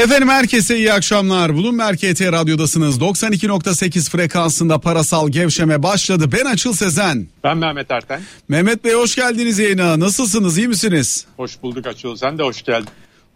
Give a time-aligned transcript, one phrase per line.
[0.00, 1.54] Efendim herkese iyi akşamlar.
[1.54, 2.98] Bulun KT Radyo'dasınız.
[2.98, 6.30] 92.8 frekansında parasal gevşeme başladı.
[6.32, 7.28] Ben Açıl Sezen.
[7.44, 8.20] Ben Mehmet Erten.
[8.48, 10.00] Mehmet Bey hoş geldiniz yayına.
[10.00, 10.58] Nasılsınız?
[10.58, 11.26] iyi misiniz?
[11.36, 12.16] Hoş bulduk Açıl.
[12.16, 12.88] Sen de hoş geldin.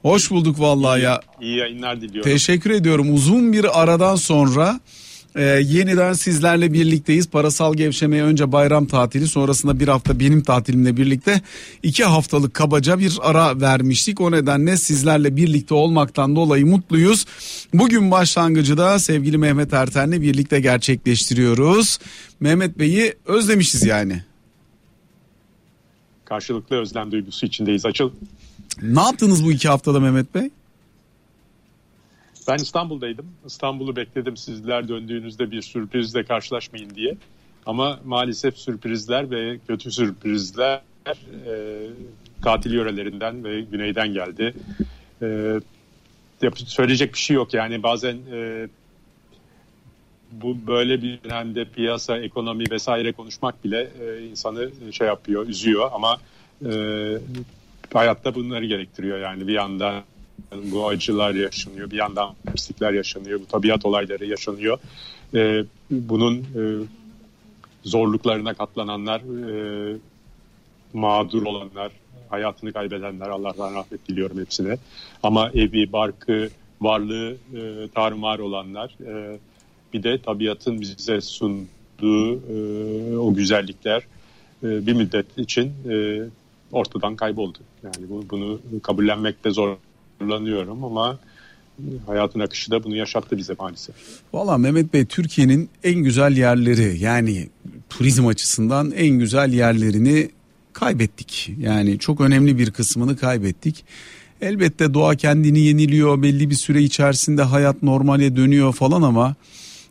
[0.03, 1.21] Hoş bulduk vallahi iyi, ya.
[1.41, 2.31] İyi yayınlar diliyorum.
[2.31, 3.15] Teşekkür ediyorum.
[3.15, 4.81] Uzun bir aradan sonra
[5.37, 7.29] ee, yeniden sizlerle birlikteyiz.
[7.29, 11.41] Parasal gevşemeye önce bayram tatili sonrasında bir hafta benim tatilimle birlikte
[11.83, 14.21] iki haftalık kabaca bir ara vermiştik.
[14.21, 17.25] O nedenle sizlerle birlikte olmaktan dolayı mutluyuz.
[17.75, 21.99] Bugün başlangıcı da sevgili Mehmet Erten'le birlikte gerçekleştiriyoruz.
[22.41, 24.23] Mehmet Bey'i özlemişiz yani.
[26.25, 27.87] Karşılıklı özlem duygusu içindeyiz.
[27.87, 28.11] Açıl.
[28.83, 30.51] Ne yaptınız bu iki haftada Mehmet Bey?
[32.49, 33.27] Ben İstanbul'daydım.
[33.47, 37.17] İstanbul'u bekledim sizler döndüğünüzde bir sürprizle karşılaşmayın diye.
[37.67, 41.87] Ama maalesef sürprizler ve kötü sürprizler e,
[42.43, 44.55] tatil yörelerinden ve güneyden geldi.
[45.23, 45.61] E,
[46.55, 48.69] söyleyecek bir şey yok yani bazen e,
[50.33, 56.17] bu böyle bir dönemde piyasa, ekonomi vesaire konuşmak bile e, insanı şey yapıyor, üzüyor ama
[56.67, 56.73] e,
[57.93, 60.03] hayatta bunları gerektiriyor yani bir yandan
[60.73, 61.91] bu acılar yaşanıyor.
[61.91, 63.41] Bir yandan pislikler yaşanıyor.
[63.41, 64.79] Bu tabiat olayları yaşanıyor.
[65.35, 66.63] E, bunun e,
[67.85, 69.97] zorluklarına katlananlar, e,
[70.93, 71.93] mağdur olanlar,
[72.29, 74.77] hayatını kaybedenler Allah'tan rahmet diliyorum hepsine.
[75.23, 76.49] Ama evi, barkı,
[76.81, 79.39] varlığı e, tarumar olanlar, e,
[79.93, 84.03] bir de tabiatın bize sunduğu e, o güzellikler
[84.63, 86.23] e, bir müddet için e,
[86.73, 87.59] ortadan kayboldu.
[87.83, 89.77] Yani bu, bunu kabullenmekte zor
[90.21, 91.19] zorlanıyorum ama
[92.07, 93.95] hayatın akışı da bunu yaşattı bize maalesef.
[94.33, 97.49] Valla Mehmet Bey Türkiye'nin en güzel yerleri yani
[97.91, 100.31] turizm açısından en güzel yerlerini
[100.73, 101.51] kaybettik.
[101.59, 103.85] Yani çok önemli bir kısmını kaybettik.
[104.41, 109.35] Elbette doğa kendini yeniliyor belli bir süre içerisinde hayat normale dönüyor falan ama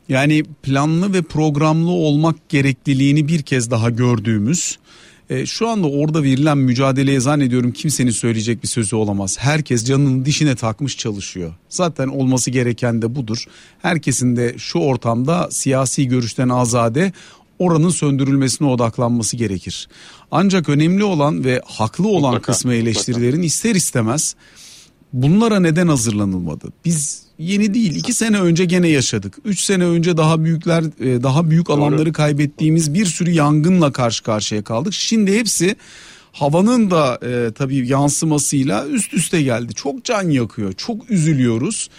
[0.10, 4.80] yani planlı ve programlı olmak gerekliliğini bir kez daha gördüğümüz
[5.30, 9.38] e, şu anda orada verilen mücadeleye zannediyorum kimsenin söyleyecek bir sözü olamaz.
[9.40, 11.54] Herkes canının dişine takmış çalışıyor.
[11.70, 13.46] Zaten olması gereken de budur.
[13.82, 17.12] Herkesin de şu ortamda siyasi görüşten azade
[17.60, 19.88] oranın söndürülmesine odaklanması gerekir.
[20.32, 23.46] Ancak önemli olan ve haklı olan mutlaka, kısmı eleştirilerin mutlaka.
[23.46, 24.36] ister istemez
[25.14, 26.68] bunlara neden hazırlanılmadı?
[26.86, 29.38] Biz yeni değil iki sene önce gene yaşadık.
[29.46, 32.14] Üç sene önce daha büyükler e, daha büyük alanları Doğru.
[32.14, 34.94] kaybettiğimiz bir sürü yangınla karşı karşıya kaldık.
[34.94, 35.76] Şimdi hepsi
[36.32, 39.74] havanın da e, tabii yansımasıyla üst üste geldi.
[39.74, 41.90] Çok can yakıyor çok üzülüyoruz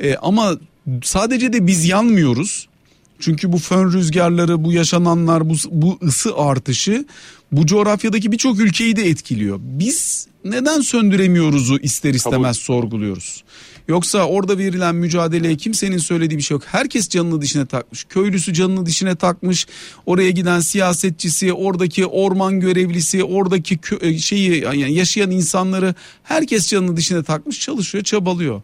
[0.00, 0.56] e, ama
[1.02, 2.68] sadece de biz yanmıyoruz.
[3.20, 7.04] Çünkü bu fön rüzgarları, bu yaşananlar, bu, bu ısı artışı
[7.52, 9.60] bu coğrafyadaki birçok ülkeyi de etkiliyor.
[9.62, 12.64] Biz neden söndüremiyoruzu ister istemez Kabul.
[12.64, 13.44] sorguluyoruz.
[13.88, 16.62] Yoksa orada verilen mücadeleye kimsenin söylediği bir şey yok.
[16.66, 18.04] Herkes canını dişine takmış.
[18.04, 19.66] Köylüsü canını dişine takmış.
[20.06, 27.22] Oraya giden siyasetçisi, oradaki orman görevlisi, oradaki kö- şeyi yani yaşayan insanları herkes canını dişine
[27.22, 28.62] takmış, çalışıyor, çabalıyor.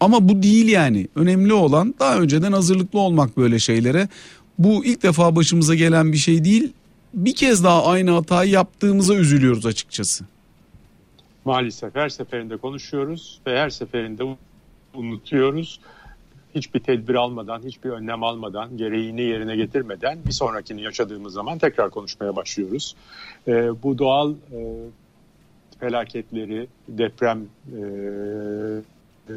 [0.00, 1.08] Ama bu değil yani.
[1.14, 4.08] Önemli olan daha önceden hazırlıklı olmak böyle şeylere.
[4.58, 6.72] Bu ilk defa başımıza gelen bir şey değil.
[7.14, 10.24] Bir kez daha aynı hatayı yaptığımıza üzülüyoruz açıkçası.
[11.46, 14.36] Maalesef her seferinde konuşuyoruz ve her seferinde
[14.94, 15.80] unutuyoruz.
[16.54, 22.36] Hiçbir tedbir almadan, hiçbir önlem almadan, gereğini yerine getirmeden bir sonrakini yaşadığımız zaman tekrar konuşmaya
[22.36, 22.96] başlıyoruz.
[23.48, 24.58] Ee, bu doğal e,
[25.80, 27.80] felaketleri, deprem e,
[29.28, 29.34] e,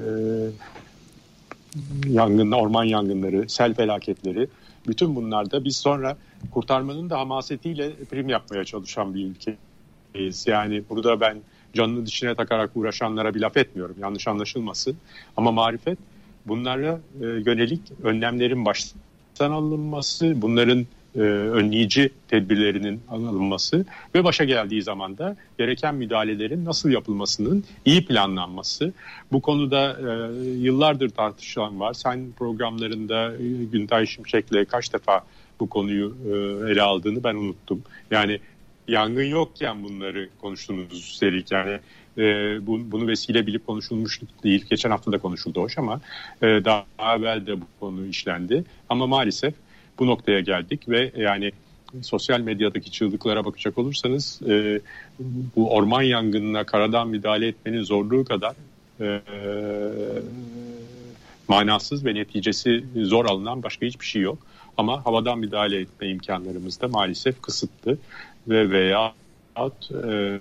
[2.07, 4.47] yangın, orman yangınları, sel felaketleri
[4.87, 6.17] bütün bunlarda biz sonra
[6.51, 10.47] kurtarmanın da hamasetiyle prim yapmaya çalışan bir ülkeyiz.
[10.47, 11.37] Yani burada ben
[11.73, 14.97] canını dişine takarak uğraşanlara bir laf etmiyorum yanlış anlaşılmasın.
[15.37, 15.97] Ama marifet
[16.45, 20.85] bunlara e, yönelik önlemlerin baştan alınması, bunların
[21.15, 23.85] e, önleyici tedbirlerinin alınması
[24.15, 28.93] ve başa geldiği zaman da gereken müdahalelerin nasıl yapılmasının iyi planlanması.
[29.31, 31.93] Bu konuda e, yıllardır tartışılan var.
[31.93, 35.21] Sen programlarında e, Güntay Şimşek'le kaç defa
[35.59, 36.29] bu konuyu e,
[36.71, 37.81] ele aldığını ben unuttum.
[38.11, 38.39] Yani
[38.89, 41.79] yangın yokken bunları konuştuğunuz üstelik yani
[42.17, 42.23] e,
[42.67, 44.65] bu, bunu vesile bilip konuşulmuş değil.
[44.69, 46.01] Geçen hafta da konuşuldu hoş ama
[46.41, 46.85] e, daha
[47.17, 48.63] evvel de bu konu işlendi.
[48.89, 49.53] Ama maalesef
[49.99, 51.51] bu noktaya geldik ve yani
[52.01, 54.81] sosyal medyadaki çığlıklara bakacak olursanız e,
[55.55, 58.55] bu orman yangınına karadan müdahale etmenin zorluğu kadar
[59.01, 59.21] e,
[61.47, 64.37] manasız ve neticesi zor alınan başka hiçbir şey yok.
[64.77, 67.97] Ama havadan müdahale etme imkanlarımız da maalesef kısıtlı
[68.49, 69.13] ve veya
[69.57, 70.39] e,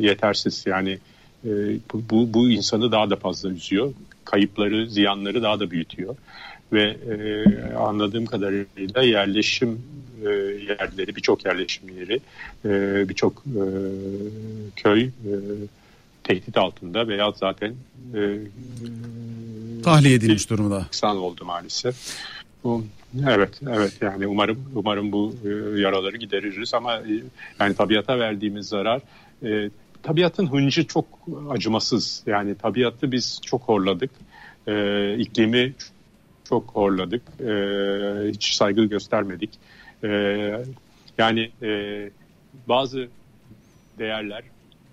[0.00, 0.98] yetersiz yani
[1.44, 1.50] e,
[1.92, 3.92] bu, bu insanı daha da fazla üzüyor.
[4.24, 6.16] kayıpları, ziyanları daha da büyütüyor.
[6.72, 9.82] Ve e, anladığım kadarıyla yerleşim
[10.24, 10.28] e,
[10.68, 12.20] yerleri, birçok yerleşim yeri,
[12.64, 13.64] e, birçok e,
[14.76, 15.10] köy e,
[16.24, 17.74] tehdit altında veya zaten
[18.14, 18.20] e,
[19.82, 20.86] tahliye edilmiş durumda.
[20.88, 21.96] İnsan oldu maalesef.
[23.26, 27.22] Evet, evet yani umarım umarım bu e, yaraları gideririz ama e,
[27.60, 29.00] yani tabiata verdiğimiz zarar
[29.44, 29.70] e,
[30.02, 31.06] tabiatın hıncı çok
[31.50, 32.22] acımasız.
[32.26, 34.10] Yani tabiatı biz çok horladık.
[34.66, 35.74] E, iklimi
[36.48, 37.22] çok horladık.
[37.40, 37.52] E,
[38.28, 39.50] hiç saygı göstermedik.
[40.04, 40.08] E,
[41.18, 42.10] yani e,
[42.68, 43.08] bazı
[43.98, 44.42] değerler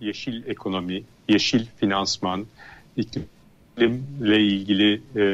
[0.01, 2.45] yeşil ekonomi, yeşil finansman,
[2.97, 5.25] iklimle ilgili e,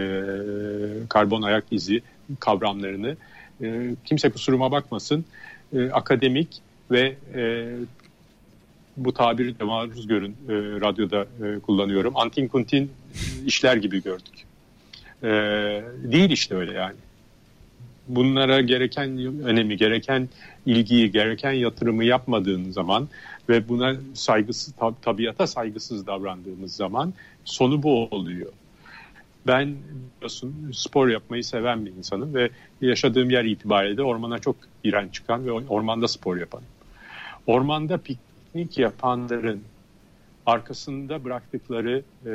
[1.09, 2.01] karbon ayak izi
[2.39, 3.15] kavramlarını
[3.63, 5.25] e, kimse kusuruma bakmasın
[5.73, 6.61] e, akademik
[6.91, 7.69] ve e,
[8.97, 12.17] bu tabiri de maruz görün e, radyoda e, kullanıyorum.
[12.17, 12.91] Antin kuntin
[13.45, 14.45] işler gibi gördük.
[15.23, 15.29] E,
[16.03, 16.95] değil işte öyle yani.
[18.07, 20.29] Bunlara gereken önemi, gereken
[20.65, 23.09] ilgiyi, gereken yatırımı yapmadığın zaman
[23.49, 27.13] ve buna saygısız, tab tabiata saygısız davrandığımız zaman
[27.45, 28.51] sonu bu oluyor.
[29.47, 29.75] Ben
[30.15, 32.49] biliyorsun spor yapmayı seven bir insanım ve
[32.81, 36.61] yaşadığım yer itibariyle de ormana çok giren çıkan ve ormanda spor yapan.
[37.47, 39.61] Ormanda piknik yapanların
[40.45, 42.33] arkasında bıraktıkları e,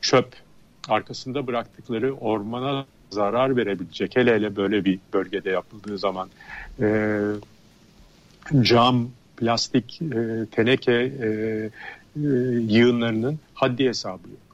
[0.00, 0.28] çöp,
[0.88, 6.28] arkasında bıraktıkları ormana zarar verebilecek hele hele böyle bir bölgede yapıldığı zaman
[6.80, 7.20] e,
[8.62, 11.70] cam, plastik, e, teneke e, e,
[12.68, 14.47] yığınlarının haddi hesabı yok.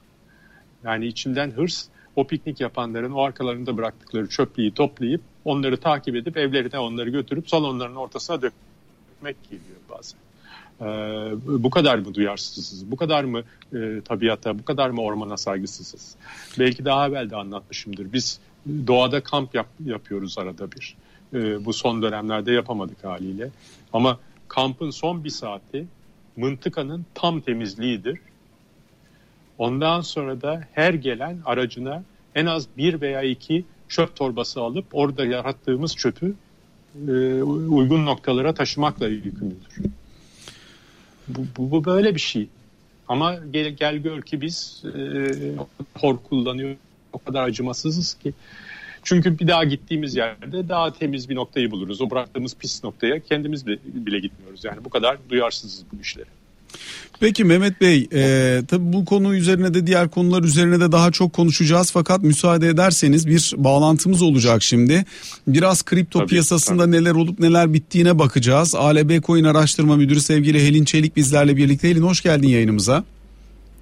[0.85, 1.85] Yani içimden hırs
[2.15, 7.95] o piknik yapanların o arkalarında bıraktıkları çöplüğü toplayıp onları takip edip evlerine onları götürüp salonların
[7.95, 10.19] ortasına dökmek geliyor bazen.
[10.81, 10.85] Ee,
[11.63, 12.91] bu kadar mı duyarsızız?
[12.91, 13.43] Bu kadar mı
[13.73, 16.15] e, tabiata, bu kadar mı ormana saygısızız?
[16.59, 18.13] Belki daha evvel de anlatmışımdır.
[18.13, 18.39] Biz
[18.87, 20.95] doğada kamp yap, yapıyoruz arada bir.
[21.33, 23.49] Ee, bu son dönemlerde yapamadık haliyle.
[23.93, 25.85] Ama kampın son bir saati
[26.37, 28.19] mıntıkanın tam temizliğidir
[29.57, 32.03] Ondan sonra da her gelen aracına
[32.35, 36.33] en az bir veya iki çöp torbası alıp orada yarattığımız çöpü
[37.07, 39.91] e, uygun noktalara taşımakla yükümlüdür.
[41.27, 42.47] Bu, bu, bu böyle bir şey.
[43.07, 45.31] Ama gel, gel gör ki biz e,
[45.99, 46.75] hor kullanıyor
[47.13, 48.33] o kadar acımasızız ki.
[49.03, 52.01] Çünkü bir daha gittiğimiz yerde daha temiz bir noktayı buluruz.
[52.01, 54.65] O bıraktığımız pis noktaya kendimiz bile, bile gitmiyoruz.
[54.65, 56.29] Yani bu kadar duyarsızız bu işlere.
[57.19, 61.33] Peki Mehmet Bey, e, tabii bu konu üzerine de diğer konular üzerine de daha çok
[61.33, 61.91] konuşacağız.
[61.91, 65.05] Fakat müsaade ederseniz bir bağlantımız olacak şimdi.
[65.47, 66.91] Biraz kripto tabii, piyasasında tabii.
[66.91, 68.75] neler olup neler bittiğine bakacağız.
[68.75, 71.89] ALB Coin Araştırma Müdürü sevgili Helin Çelik bizlerle birlikte.
[71.89, 73.03] Helin hoş geldin yayınımıza.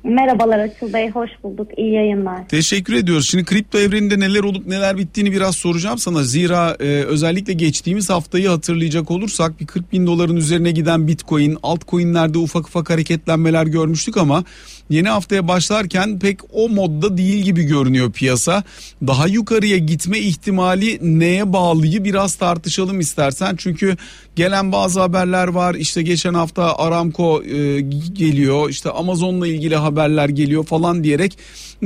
[0.04, 1.68] Merhabalar Açıl Bey, hoş bulduk.
[1.78, 2.48] İyi yayınlar.
[2.48, 3.30] Teşekkür ediyoruz.
[3.30, 6.24] Şimdi kripto evreninde neler olup neler bittiğini biraz soracağım sana.
[6.24, 12.38] Zira e, özellikle geçtiğimiz haftayı hatırlayacak olursak bir 40 bin doların üzerine giden bitcoin, altcoinlerde
[12.38, 14.44] ufak ufak hareketlenmeler görmüştük ama
[14.90, 18.64] yeni haftaya başlarken pek o modda değil gibi görünüyor piyasa.
[19.08, 23.56] Daha yukarıya gitme ihtimali neye bağlıyı biraz tartışalım istersen.
[23.58, 23.98] Çünkü
[24.36, 25.76] gelen bazı haberler var.
[25.76, 27.82] İşte geçen hafta Aramco e,
[28.14, 28.70] geliyor.
[28.70, 31.38] İşte Amazon'la ilgili haberler geliyor falan diyerek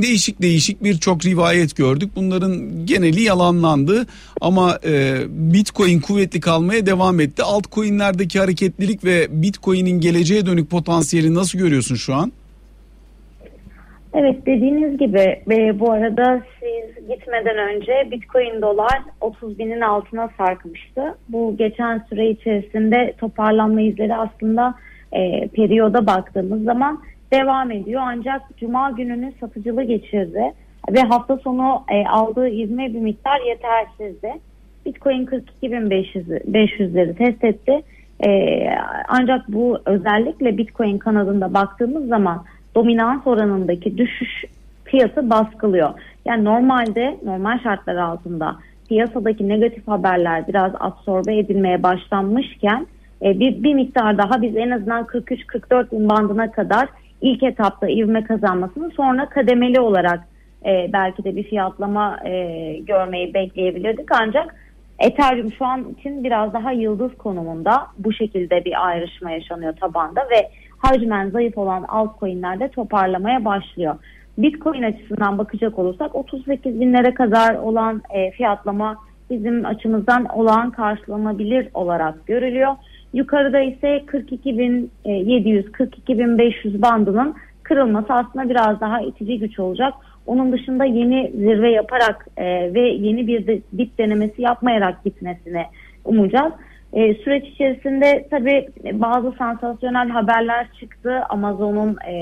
[0.02, 2.12] değişik değişik birçok rivayet gördük.
[2.16, 4.08] Bunların geneli yalanlandı
[4.42, 7.44] ama e, Bitcoin kuvvetli kalmaya devam etti.
[7.44, 12.32] Altcoin'lerdeki hareketlilik ve Bitcoin'in geleceğe dönük potansiyeli nasıl görüyorsun şu an?
[14.14, 21.16] Evet dediğiniz gibi e, bu arada siz gitmeden önce Bitcoin dolar 30 binin altına sarkmıştı.
[21.30, 24.76] Bu geçen süre içerisinde toparlanma izleri aslında
[25.12, 27.02] e, periyoda baktığımız zaman
[27.34, 28.02] devam ediyor.
[28.06, 30.54] Ancak Cuma gününü satıcılı geçirdi
[30.92, 34.34] ve hafta sonu e, aldığı ivme bir miktar yetersizdi.
[34.86, 37.82] Bitcoin 42.500'leri test etti.
[38.28, 38.62] E,
[39.08, 42.44] ancak bu özellikle Bitcoin kanadında baktığımız zaman
[42.78, 44.46] dominans oranındaki düşüş
[44.84, 45.90] fiyatı baskılıyor.
[46.26, 48.56] Yani normalde normal şartlar altında
[48.90, 52.88] piyasadaki negatif haberler biraz absorbe edilmeye başlanmışken
[53.22, 56.90] e, bir, bir miktar daha biz en azından 43-44 bin bandına kadar
[57.22, 60.20] ilk etapta ivme kazanmasını sonra kademeli olarak
[60.66, 62.32] e, belki de bir fiyatlama e,
[62.88, 64.56] görmeyi bekleyebilirdik ancak
[65.00, 70.50] Ethereum şu an için biraz daha yıldız konumunda bu şekilde bir ayrışma yaşanıyor tabanda ve
[70.88, 73.96] hacmen zayıf olan altcoin'lerde toparlamaya başlıyor.
[74.38, 78.96] Bitcoin açısından bakacak olursak 38 binlere kadar olan e, fiyatlama
[79.30, 82.76] bizim açımızdan olağan karşılanabilir olarak görülüyor.
[83.14, 89.94] Yukarıda ise 42.700 42.500 bandının kırılması aslında biraz daha itici güç olacak.
[90.26, 95.66] Onun dışında yeni zirve yaparak e, ve yeni bir de, dip denemesi yapmayarak gitmesini
[96.06, 96.54] umacağız.
[96.94, 101.22] E, süreç içerisinde tabii bazı sansasyonel haberler çıktı.
[101.30, 102.14] Amazon'un e,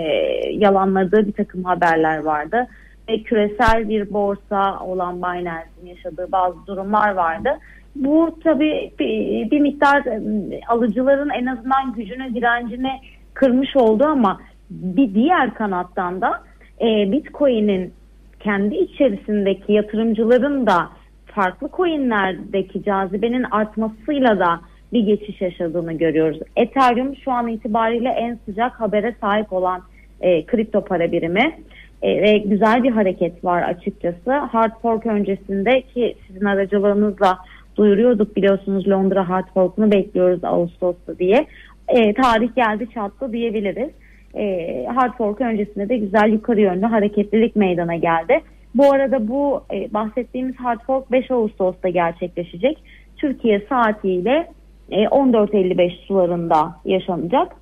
[0.52, 2.68] yalanladığı bir takım haberler vardı.
[3.10, 7.50] Ve küresel bir borsa olan Binance'in yaşadığı bazı durumlar vardı.
[7.96, 10.22] Bu tabii bir, bir miktar e,
[10.68, 12.92] alıcıların en azından gücünü, direncini
[13.34, 16.44] kırmış oldu ama bir diğer kanattan da
[16.82, 17.94] e, Bitcoin'in
[18.40, 20.90] kendi içerisindeki yatırımcıların da
[21.36, 24.60] farklı coinlerdeki cazibenin artmasıyla da
[24.94, 26.40] bir geçiş yaşadığını görüyoruz.
[26.56, 29.82] Ethereum şu an itibariyle en sıcak habere sahip olan
[30.22, 31.60] e, kripto para birimi
[32.02, 34.32] e, ve güzel bir hareket var açıkçası.
[34.32, 37.38] Hard fork öncesinde ki sizin aracılığınızla
[37.76, 41.46] duyuruyorduk biliyorsunuz Londra hard fork'unu bekliyoruz Ağustos'ta diye.
[41.88, 43.90] E, tarih geldi çattı diyebiliriz.
[44.36, 48.42] E, hard fork öncesinde de güzel yukarı yönlü hareketlilik meydana geldi.
[48.76, 52.78] Bu arada bu e, bahsettiğimiz hard fork 5 Ağustos'ta gerçekleşecek.
[53.18, 54.48] Türkiye saatiyle
[54.92, 57.56] e, 14.55 sularında yaşanacak.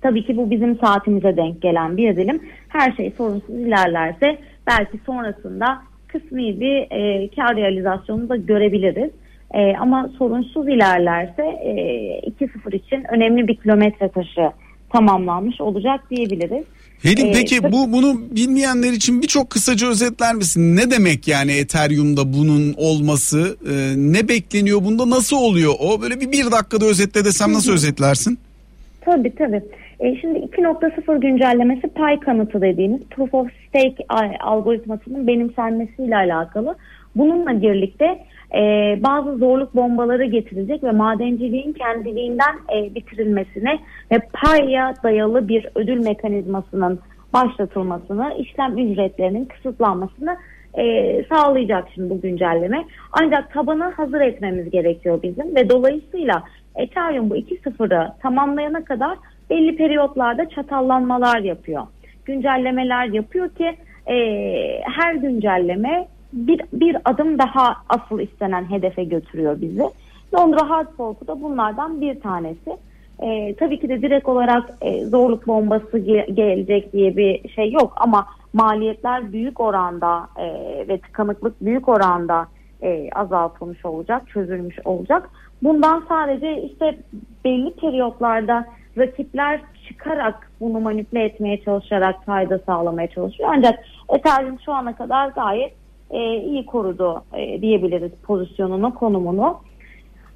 [0.00, 2.42] Tabii ki bu bizim saatimize denk gelen bir dilim.
[2.68, 5.78] Her şey sorunsuz ilerlerse belki sonrasında
[6.08, 9.10] kısmi bir e, kar realizasyonu da görebiliriz.
[9.54, 11.72] E, ama sorunsuz ilerlerse e,
[12.40, 14.50] 2-0 için önemli bir kilometre taşı
[14.92, 16.64] tamamlanmış olacak diyebiliriz.
[17.02, 20.76] Helin ee, peki bu bunu bilmeyenler için birçok kısaca özetler misin?
[20.76, 23.56] Ne demek yani Ethereum'da bunun olması?
[23.70, 25.10] E, ne bekleniyor bunda?
[25.10, 26.02] Nasıl oluyor o?
[26.02, 28.38] Böyle bir bir dakikada özetle desem nasıl özetlersin?
[29.00, 29.62] Tabii tabii.
[30.00, 34.04] E, şimdi 2.0 güncellemesi pay kanıtı dediğimiz Proof of Stake
[34.40, 36.76] algoritmasının benimsenmesiyle alakalı.
[37.16, 38.18] Bununla birlikte
[38.54, 38.60] e,
[39.02, 43.78] bazı zorluk bombaları getirecek ve madenciliğin kendiliğinden e, bitirilmesine
[44.12, 47.00] ve paya dayalı bir ödül mekanizmasının
[47.34, 50.36] başlatılmasını, işlem ücretlerinin kısıtlanmasını
[50.78, 52.84] e, sağlayacak şimdi bu güncelleme.
[53.12, 56.42] Ancak tabanı hazır etmemiz gerekiyor bizim ve dolayısıyla
[56.76, 59.18] Ethereum bu 2.0'ı tamamlayana kadar
[59.50, 61.82] belli periyotlarda çatallanmalar yapıyor.
[62.24, 63.76] Güncellemeler yapıyor ki
[64.06, 64.16] e,
[64.82, 69.90] her güncelleme bir, bir adım daha asıl istenen hedefe götürüyor bizi.
[70.34, 72.76] Londra Hard Fork'u da bunlardan bir tanesi.
[73.22, 77.92] E, tabii ki de direkt olarak e, zorluk bombası ge- gelecek diye bir şey yok
[77.96, 80.44] ama maliyetler büyük oranda e,
[80.88, 82.46] ve tıkanıklık büyük oranda
[82.82, 85.30] e, azaltılmış olacak, çözülmüş olacak.
[85.62, 86.98] Bundan sadece işte
[87.44, 88.66] belli periyotlarda
[88.98, 93.50] rakipler çıkarak bunu manipüle etmeye çalışarak fayda sağlamaya çalışıyor.
[93.52, 95.72] Ancak Ethereum şu ana kadar gayet
[96.10, 99.60] e, iyi korudu e, diyebiliriz pozisyonunu, konumunu.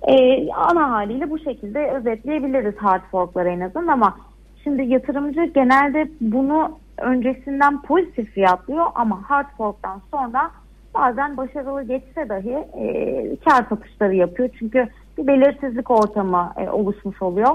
[0.08, 4.16] E, ana haliyle bu şekilde özetleyebiliriz hard forkları en azından ama
[4.64, 10.50] şimdi yatırımcı genelde bunu öncesinden pozitif fiyatlıyor ama hard fork'tan sonra
[10.94, 14.48] bazen başarılı geçse dahi e, kar satışları yapıyor.
[14.58, 14.88] Çünkü
[15.18, 17.50] bir belirsizlik ortamı e, oluşmuş oluyor.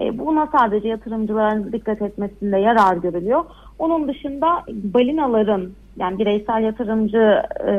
[0.00, 3.44] E, buna sadece yatırımcıların dikkat etmesinde yarar görülüyor.
[3.78, 7.74] Onun dışında balinaların yani bireysel yatırımcı e,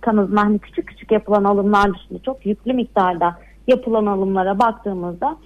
[0.00, 5.36] kanızına hani küçük küçük yapılan alımlar dışında çok yüklü miktarda yapılan alımlara baktığımızda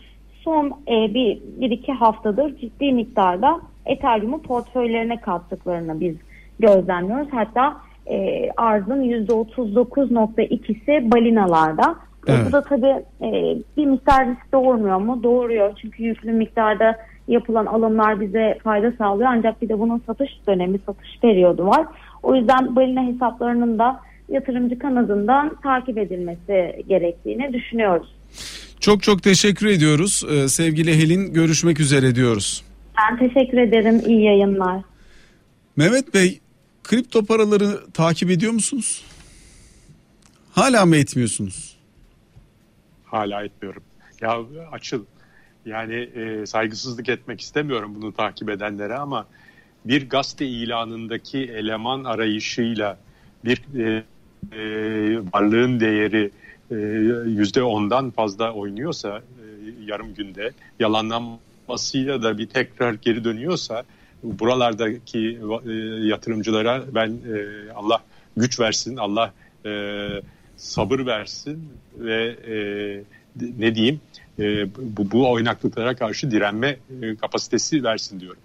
[0.44, 6.16] son e, bir, bir iki haftadır ciddi miktarda Ethereum'u portföylerine kattıklarını biz
[6.58, 7.28] gözlemliyoruz.
[7.32, 7.76] Hatta
[8.06, 11.96] e, arzın %39.2'si balinalarda.
[12.26, 12.46] Evet.
[12.48, 15.22] Bu da tabii e, bir miktar risk doğurmuyor mu?
[15.22, 15.72] Doğuruyor.
[15.82, 16.96] Çünkü yüklü miktarda
[17.28, 19.28] yapılan alımlar bize fayda sağlıyor.
[19.32, 21.86] Ancak bir de bunun satış dönemi, satış periyodu var.
[22.22, 28.14] O yüzden balina hesaplarının da yatırımcı kanadından takip edilmesi gerektiğini düşünüyoruz.
[28.80, 30.24] Çok çok teşekkür ediyoruz.
[30.30, 32.64] Ee, sevgili Helin görüşmek üzere diyoruz.
[32.98, 34.02] Ben teşekkür ederim.
[34.06, 34.82] İyi yayınlar.
[35.76, 36.40] Mehmet Bey
[36.84, 39.04] kripto paraları takip ediyor musunuz?
[40.52, 41.71] Hala mı etmiyorsunuz?
[43.12, 43.82] Hala etmiyorum.
[44.20, 44.38] Ya
[44.72, 45.04] açıl
[45.66, 49.26] yani e, saygısızlık etmek istemiyorum bunu takip edenlere ama
[49.84, 52.98] bir gazete ilanındaki eleman arayışıyla
[53.44, 54.04] bir e,
[54.52, 54.62] e,
[55.32, 56.30] varlığın değeri
[56.70, 56.74] e,
[57.30, 59.44] yüzde ondan fazla oynuyorsa e,
[59.84, 60.50] yarım günde
[60.80, 63.82] yalanlanmasıyla da bir tekrar geri dönüyorsa
[64.22, 65.72] buralardaki e,
[66.06, 68.02] yatırımcılara ben e, Allah
[68.36, 69.32] güç versin Allah
[69.66, 69.70] e,
[70.62, 72.56] sabır versin ve e,
[73.58, 74.00] ne diyeyim
[74.38, 78.40] e, bu, bu oynaklıklara karşı direnme e, kapasitesi versin diyorum.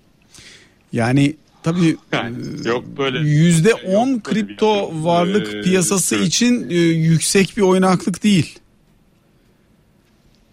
[0.93, 6.27] Yani tabii yani, yok böyle yüzde on kripto bir, varlık e, piyasası evet.
[6.27, 8.59] için e, yüksek bir oynaklık değil.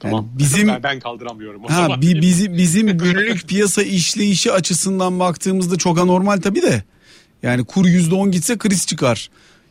[0.00, 0.28] Tamam.
[0.30, 1.64] Yani bizim ben, ben kaldıramıyorum.
[1.64, 2.02] O ha zaman.
[2.02, 6.82] bizi bizim günlük piyasa işleyişi açısından baktığımızda çok anormal tabii de.
[7.42, 9.30] Yani kur %10 gitse kriz çıkar.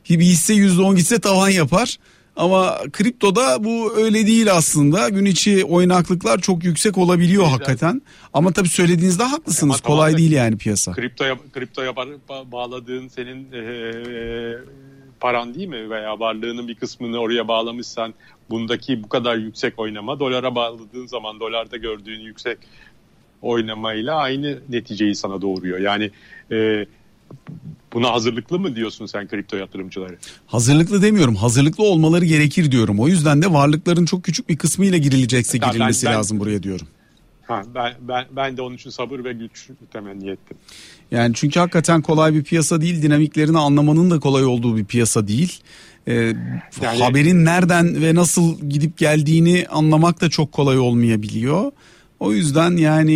[0.10, 1.98] Bir hisse %10 gitse tavan yapar.
[2.36, 5.10] Ama kriptoda bu öyle değil aslında.
[5.10, 7.58] Gün içi oynaklıklar çok yüksek olabiliyor Güzel.
[7.58, 8.02] hakikaten.
[8.34, 9.82] Ama tabii söylediğinizde haklısınız.
[9.86, 10.92] Ama Kolay değil yani piyasa.
[10.92, 11.96] Kriptoya kriptoya
[12.52, 13.64] bağladığın senin e,
[15.20, 18.14] paran değil mi veya varlığının bir kısmını oraya bağlamışsan
[18.50, 22.58] bundaki bu kadar yüksek oynama dolara bağladığın zaman dolarda gördüğün yüksek
[23.42, 25.80] oynamayla aynı neticeyi sana doğuruyor.
[25.80, 26.12] Yani
[26.52, 26.86] e,
[27.94, 30.18] Buna hazırlıklı mı diyorsun sen kripto yatırımcıları?
[30.48, 31.36] Hazırlıklı demiyorum.
[31.36, 33.00] Hazırlıklı olmaları gerekir diyorum.
[33.00, 36.88] O yüzden de varlıkların çok küçük bir kısmıyla girilecekse ya girilmesi ben, lazım buraya diyorum.
[37.48, 40.58] Ha, ben, ben, ben de onun için sabır ve güç temenni ettim.
[41.12, 43.02] Yani çünkü hakikaten kolay bir piyasa değil.
[43.02, 45.60] Dinamiklerini anlamanın da kolay olduğu bir piyasa değil.
[46.08, 51.72] Ee, yani, haberin nereden ve nasıl gidip geldiğini anlamak da çok kolay olmayabiliyor.
[52.20, 53.16] O yüzden yani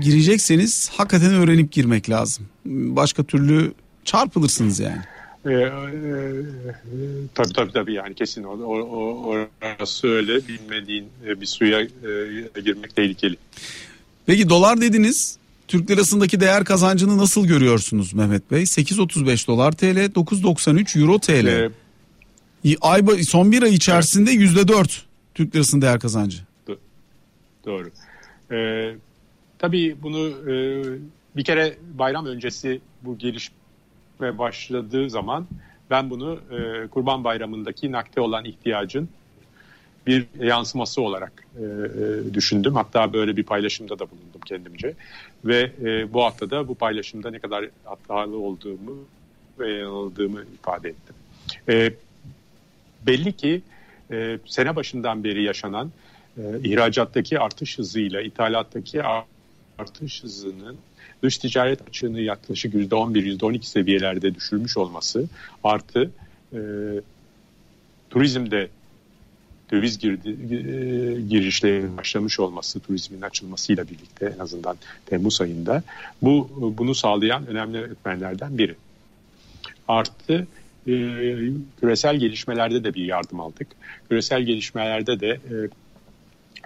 [0.00, 2.46] girecekseniz hakikaten öğrenip girmek lazım.
[2.66, 3.72] Başka türlü
[4.08, 5.00] çarpılırsınız yani.
[5.46, 5.70] Ee, e,
[7.34, 12.96] tabii tabii tabii yani kesin o, o, orası öyle bilmediğin e, bir suya e, girmek
[12.96, 13.36] tehlikeli.
[14.26, 15.38] Peki dolar dediniz.
[15.68, 18.62] Türk lirasındaki değer kazancını nasıl görüyorsunuz Mehmet Bey?
[18.62, 21.46] 8.35 dolar TL, 9.93 euro TL.
[21.46, 25.02] Ee, ay son bir ay içerisinde yüzde dört
[25.34, 26.38] Türk lirasının değer kazancı.
[27.66, 27.90] Doğru.
[28.52, 28.94] Ee,
[29.58, 30.54] tabii bunu e,
[31.36, 33.58] bir kere bayram öncesi bu gelişme
[34.20, 35.46] ve başladığı zaman
[35.90, 39.08] ben bunu e, Kurban Bayramı'ndaki nakde olan ihtiyacın
[40.06, 42.74] bir yansıması olarak e, e, düşündüm.
[42.74, 44.94] Hatta böyle bir paylaşımda da bulundum kendimce.
[45.44, 49.04] Ve e, bu hafta da bu paylaşımda ne kadar hatalı olduğumu
[49.58, 51.14] ve yanıldığımı ifade ettim.
[51.68, 51.92] E,
[53.06, 53.62] belli ki
[54.10, 55.90] e, sene başından beri yaşanan
[56.38, 59.02] e, ihracattaki artış hızıyla ithalattaki
[59.78, 60.76] artış hızının
[61.22, 65.24] dış ticaret açığını yaklaşık %11, %12 seviyelerde düşürmüş olması
[65.64, 66.10] artı
[66.52, 66.58] e,
[68.10, 68.68] turizmde
[69.72, 75.82] döviz girdi, e, girişlerinin başlamış olması turizmin açılmasıyla birlikte en azından Temmuz ayında
[76.22, 78.74] bu bunu sağlayan önemli etmenlerden biri.
[79.88, 80.46] Artı
[80.86, 80.92] e,
[81.80, 83.68] küresel gelişmelerde de bir yardım aldık.
[84.08, 85.54] Küresel gelişmelerde de e,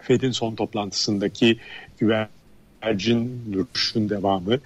[0.02, 1.58] Fed'in son toplantısındaki
[1.98, 2.28] güven
[2.82, 4.58] güvercin duruşun devamı e,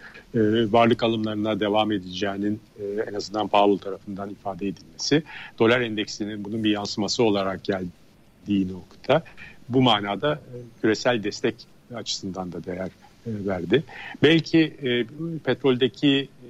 [0.73, 5.23] varlık alımlarına devam edeceğinin e, en azından Powell tarafından ifade edilmesi
[5.59, 9.23] dolar endeksinin bunun bir yansıması olarak geldiği nokta
[9.69, 11.55] bu manada e, küresel destek
[11.95, 12.91] açısından da değer
[13.27, 13.85] e, verdi.
[14.23, 15.05] Belki e,
[15.45, 16.49] petroldeki e,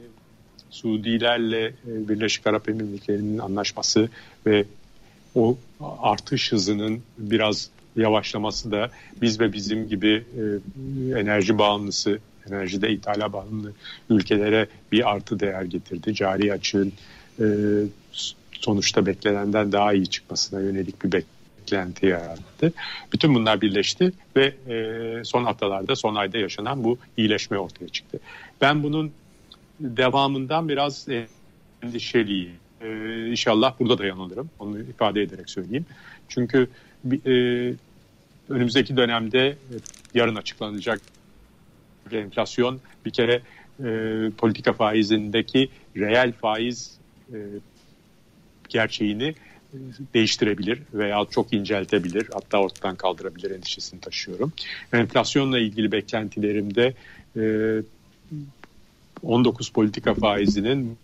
[0.70, 4.08] Suudilerle e, Birleşik Arap Emirlikleri'nin anlaşması
[4.46, 4.64] ve
[5.34, 5.58] o
[6.02, 8.90] artış hızının biraz yavaşlaması da
[9.22, 13.72] biz ve bizim gibi e, enerji bağımlısı, enerjide ithala bağımlı
[14.10, 16.14] ülkelere bir artı değer getirdi.
[16.14, 16.92] Cari açığın
[17.40, 17.44] e,
[18.52, 22.72] sonuçta beklenenden daha iyi çıkmasına yönelik bir beklenti yarattı.
[23.12, 28.18] Bütün bunlar birleşti ve e, son haftalarda, son ayda yaşanan bu iyileşme ortaya çıktı.
[28.60, 29.12] Ben bunun
[29.80, 31.06] devamından biraz
[31.82, 32.52] endişeliyim.
[32.80, 34.44] Ee, inşallah burada da.
[34.58, 35.86] Onu ifade ederek söyleyeyim.
[36.28, 36.68] Çünkü
[37.26, 37.74] e,
[38.48, 39.74] önümüzdeki dönemde e,
[40.14, 41.00] yarın açıklanacak
[42.12, 43.42] enflasyon bir kere
[43.84, 43.90] e,
[44.38, 46.98] politika faizindeki reel faiz
[47.32, 47.36] e,
[48.68, 49.76] gerçeğini e,
[50.14, 54.52] değiştirebilir veya çok inceltebilir hatta ortadan kaldırabilir endişesini taşıyorum.
[54.92, 56.94] Enflasyonla ilgili beklentilerimde
[57.36, 57.42] e,
[59.22, 60.98] 19 politika faizinin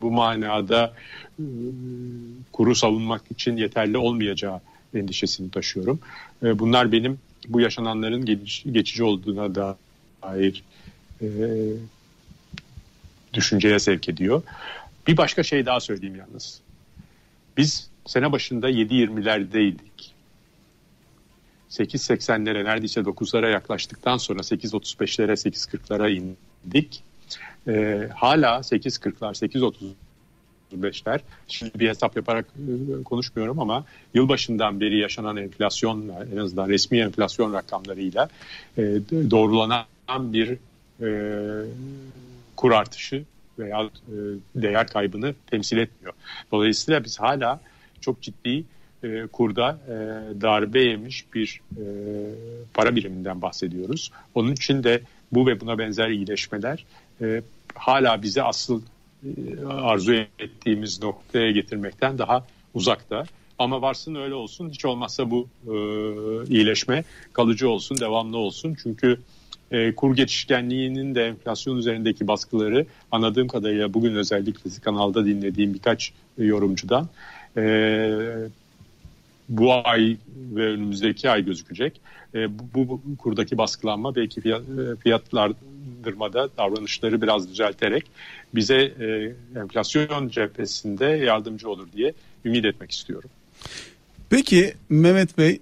[0.00, 0.94] bu manada
[1.38, 1.44] e,
[2.52, 4.60] kuru savunmak için yeterli olmayacağı
[4.94, 6.00] endişesini taşıyorum.
[6.42, 8.24] E, bunlar benim bu yaşananların
[8.72, 10.64] geçici olduğuna dair
[11.22, 11.28] e,
[13.34, 14.42] düşünceye sevk ediyor.
[15.06, 16.60] Bir başka şey daha söyleyeyim yalnız.
[17.56, 20.12] Biz sene başında 7.20'lerdeydik.
[21.70, 27.02] 8.80'lere neredeyse 9'lara yaklaştıktan sonra 8.35'lere 8.40'lara indik.
[27.68, 29.72] Ee, hala 8.40'lar 8.30
[30.72, 31.20] 35'ler.
[31.48, 37.52] Şimdi bir hesap yaparak e, konuşmuyorum ama yılbaşından beri yaşanan enflasyonla en azından resmi enflasyon
[37.52, 38.28] rakamlarıyla
[38.78, 38.82] e,
[39.30, 40.58] doğrulanan bir
[41.00, 41.08] e,
[42.56, 43.24] kur artışı
[43.58, 43.90] veya
[44.54, 46.14] değer kaybını temsil etmiyor.
[46.52, 47.60] Dolayısıyla biz hala
[48.00, 48.64] çok ciddi
[49.32, 49.78] kurda
[50.40, 51.60] darbe yemiş bir
[52.74, 54.10] para biriminden bahsediyoruz.
[54.34, 56.84] Onun için de bu ve buna benzer iyileşmeler
[57.74, 58.84] hala bize asıl e,
[59.68, 63.24] arzu ettiğimiz noktaya getirmekten daha uzakta.
[63.58, 64.70] Ama varsın öyle olsun.
[64.70, 65.74] Hiç olmazsa bu e,
[66.48, 68.76] iyileşme kalıcı olsun, devamlı olsun.
[68.82, 69.18] Çünkü
[69.72, 77.08] E, kur geçişkenliğinin de enflasyon üzerindeki baskıları anladığım kadarıyla bugün özellikle kanalda dinlediğim birkaç yorumcudan
[77.56, 77.64] e,
[79.48, 82.00] bu ay ve önümüzdeki ay gözükecek.
[82.34, 88.10] E, bu, bu, kurdaki baskılanma belki fiyat, e, fiyatlandırmada davranışları biraz düzelterek
[88.54, 92.12] bize e, enflasyon cephesinde yardımcı olur diye
[92.44, 93.30] ümit etmek istiyorum.
[94.32, 95.60] Peki Mehmet Bey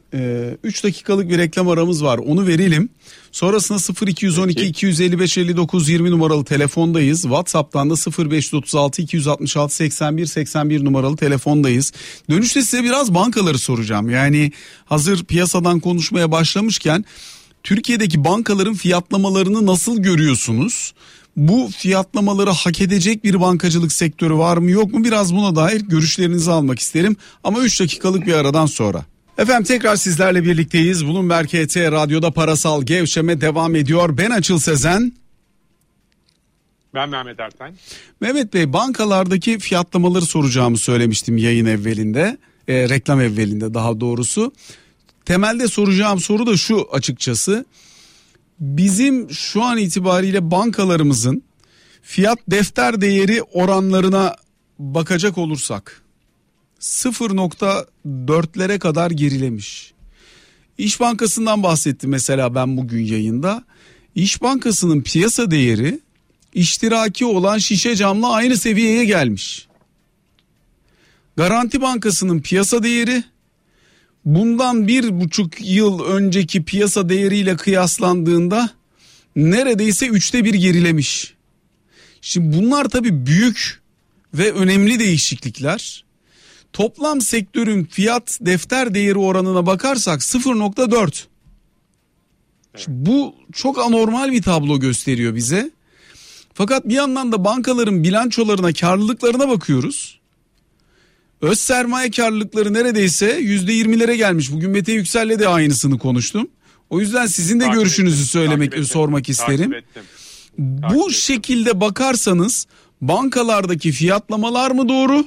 [0.65, 2.89] 3 e, dakikalık bir reklam aramız var onu verelim.
[3.33, 4.69] Sonrasında 0212 Peki.
[4.69, 7.23] 255 59 20 numaralı telefondayız.
[7.23, 11.93] WhatsApp'tan da 0536 266 81 81 numaralı telefondayız.
[12.31, 14.11] Dönüşte size biraz bankaları soracağım.
[14.11, 14.53] Yani
[14.85, 17.05] hazır piyasadan konuşmaya başlamışken
[17.63, 20.93] Türkiye'deki bankaların fiyatlamalarını nasıl görüyorsunuz?
[21.37, 26.51] Bu fiyatlamaları hak edecek bir bankacılık sektörü var mı yok mu biraz buna dair görüşlerinizi
[26.51, 27.17] almak isterim.
[27.45, 29.05] Ama 3 dakikalık bir aradan sonra.
[29.39, 31.07] Efendim tekrar sizlerle birlikteyiz.
[31.07, 34.19] Bloomberg HT Radyo'da parasal gevşeme devam ediyor.
[34.19, 35.13] Ben Açıl Sezen.
[36.95, 37.75] Ben Mehmet Erten.
[38.21, 42.39] Mehmet Bey bankalardaki fiyatlamaları soracağımı söylemiştim yayın evvelinde.
[42.69, 44.53] E, reklam evvelinde daha doğrusu.
[45.25, 47.65] Temelde soracağım soru da şu açıkçası.
[48.61, 51.43] Bizim şu an itibariyle bankalarımızın
[52.03, 54.37] fiyat defter değeri oranlarına
[54.79, 56.03] bakacak olursak
[56.81, 59.93] 0.4'lere kadar gerilemiş.
[60.79, 63.65] İş Bankası'ndan bahsettim mesela ben bugün yayında.
[64.15, 66.01] İş Bankası'nın piyasa değeri
[66.55, 69.69] iştiraki olan şişe camla aynı seviyeye gelmiş.
[71.37, 73.25] Garanti Bankası'nın piyasa değeri
[74.25, 78.71] bundan bir buçuk yıl önceki piyasa değeriyle kıyaslandığında
[79.37, 81.35] neredeyse üçte bir gerilemiş.
[82.21, 83.81] Şimdi bunlar tabii büyük
[84.35, 86.05] ve önemli değişiklikler.
[86.73, 91.01] Toplam sektörün fiyat defter değeri oranına bakarsak 0.4.
[92.75, 92.87] Evet.
[92.89, 95.71] Bu çok anormal bir tablo gösteriyor bize.
[96.55, 100.20] Fakat bir yandan da bankaların bilançolarına, karlılıklarına bakıyoruz.
[101.43, 104.53] Öz sermaye karlılıkları neredeyse yüzde yirmilere gelmiş.
[104.53, 106.49] Bugün Mete Yüksel'le de aynısını konuştum.
[106.91, 109.75] O yüzden sizin de takip görüşünüzü ettim, söylemek, ettim, sormak isterim.
[109.75, 110.05] Ettim,
[110.59, 111.11] Bu ettim.
[111.11, 112.67] şekilde bakarsanız
[113.01, 115.25] bankalardaki fiyatlamalar mı doğru?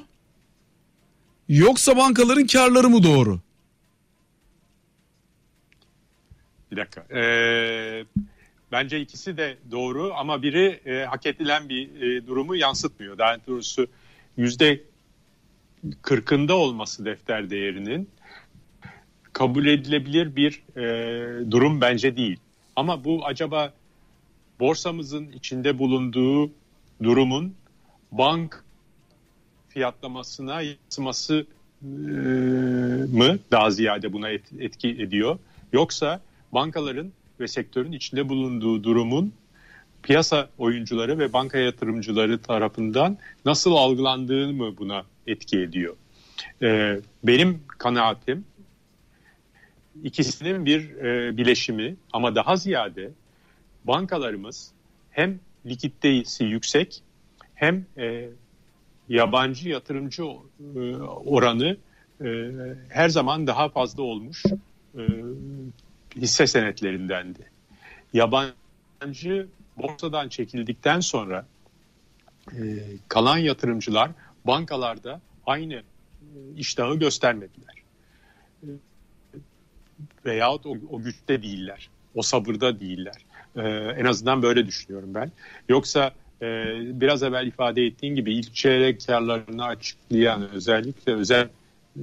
[1.50, 3.40] Yoksa bankaların karları mı doğru?
[6.72, 7.02] Bir dakika.
[7.16, 8.06] Ee,
[8.72, 13.18] bence ikisi de doğru ama biri e, hak edilen bir e, durumu yansıtmıyor.
[13.18, 13.88] Daha doğrusu
[14.38, 14.84] yüzde
[16.02, 18.10] kırkında olması defter değerinin
[19.34, 22.40] kabul edilebilir bir e, durum bence değil.
[22.76, 23.74] Ama bu acaba
[24.60, 26.52] borsamızın içinde bulunduğu
[27.04, 27.56] durumun
[28.12, 28.64] bank
[29.70, 31.46] fiyatlamasına yansıması
[31.82, 31.88] e,
[33.18, 35.40] mı daha ziyade buna et, etki ediyor?
[35.74, 39.34] Yoksa bankaların ve sektörün içinde bulunduğu durumun
[40.04, 45.96] piyasa oyuncuları ve banka yatırımcıları tarafından nasıl algılandığı mı buna etki ediyor?
[46.62, 48.46] Ee, benim kanaatim
[50.04, 53.12] ikisinin bir e, bileşimi ama daha ziyade
[53.84, 54.72] bankalarımız
[55.12, 57.04] hem likiditesi yüksek
[57.56, 58.30] hem e,
[59.10, 61.78] yabancı yatırımcı e, oranı
[62.90, 64.44] her zaman daha fazla olmuş
[66.16, 67.40] hisse senetlerindendi.
[68.14, 71.46] Yabancı borsadan çekildikten sonra
[73.08, 74.12] kalan yatırımcılar
[74.46, 75.84] bankalarda aynı
[76.58, 77.84] iştahı göstermediler.
[80.26, 81.90] Veyahut o, o güçte değiller.
[82.16, 83.26] O sabırda değiller.
[83.98, 85.32] en azından böyle düşünüyorum ben.
[85.70, 86.66] Yoksa e,
[87.00, 91.50] biraz evvel ifade ettiğin gibi ilk çeyrek karlarını açıklayan özellikle özel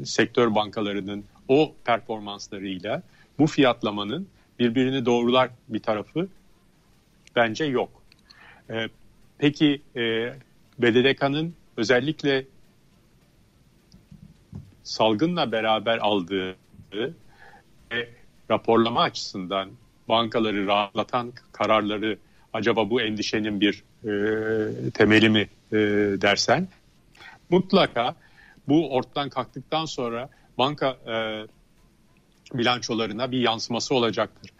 [0.04, 3.02] sektör bankalarının o performanslarıyla
[3.38, 6.28] bu fiyatlamanın birbirini doğrular bir tarafı
[7.36, 8.02] bence yok.
[8.70, 8.88] E,
[9.38, 10.00] peki e,
[10.78, 12.44] BDDK'nın özellikle
[14.82, 16.56] salgınla beraber aldığı
[17.92, 18.08] ve
[18.50, 19.70] raporlama açısından
[20.08, 22.18] bankaları rahatlatan kararları
[22.52, 24.10] acaba bu endişenin bir e,
[24.90, 25.76] temeli mi e,
[26.20, 26.68] dersen
[27.50, 28.14] mutlaka
[28.68, 31.46] bu ortadan kalktıktan sonra banka e,
[32.58, 34.50] bilançolarına bir yansıması olacaktır.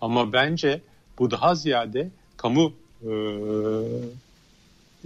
[0.00, 0.80] Ama bence
[1.18, 2.72] bu daha ziyade kamu
[3.02, 3.10] e,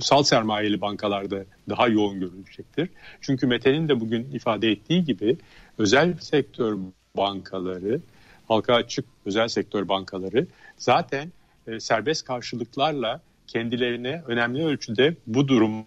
[0.01, 2.89] sal sermayeli bankalarda daha yoğun görülecektir.
[3.21, 5.37] Çünkü Mete'nin de bugün ifade ettiği gibi
[5.79, 6.79] özel sektör
[7.17, 8.01] bankaları,
[8.49, 11.33] halka açık özel sektör bankaları zaten
[11.67, 15.85] e, serbest karşılıklarla kendilerine önemli ölçüde bu duruma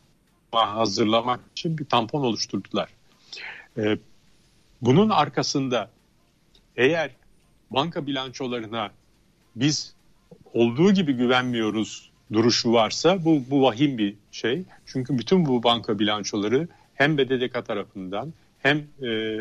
[0.51, 2.89] hazırlamak için bir tampon oluşturdular.
[3.77, 3.97] E,
[4.81, 5.89] bunun arkasında
[6.75, 7.11] eğer
[7.71, 8.91] banka bilançolarına
[9.55, 9.95] biz
[10.53, 14.63] olduğu gibi güvenmiyoruz duruşu varsa bu, bu vahim bir şey.
[14.85, 19.39] Çünkü bütün bu banka bilançoları hem BDDK tarafından hem e,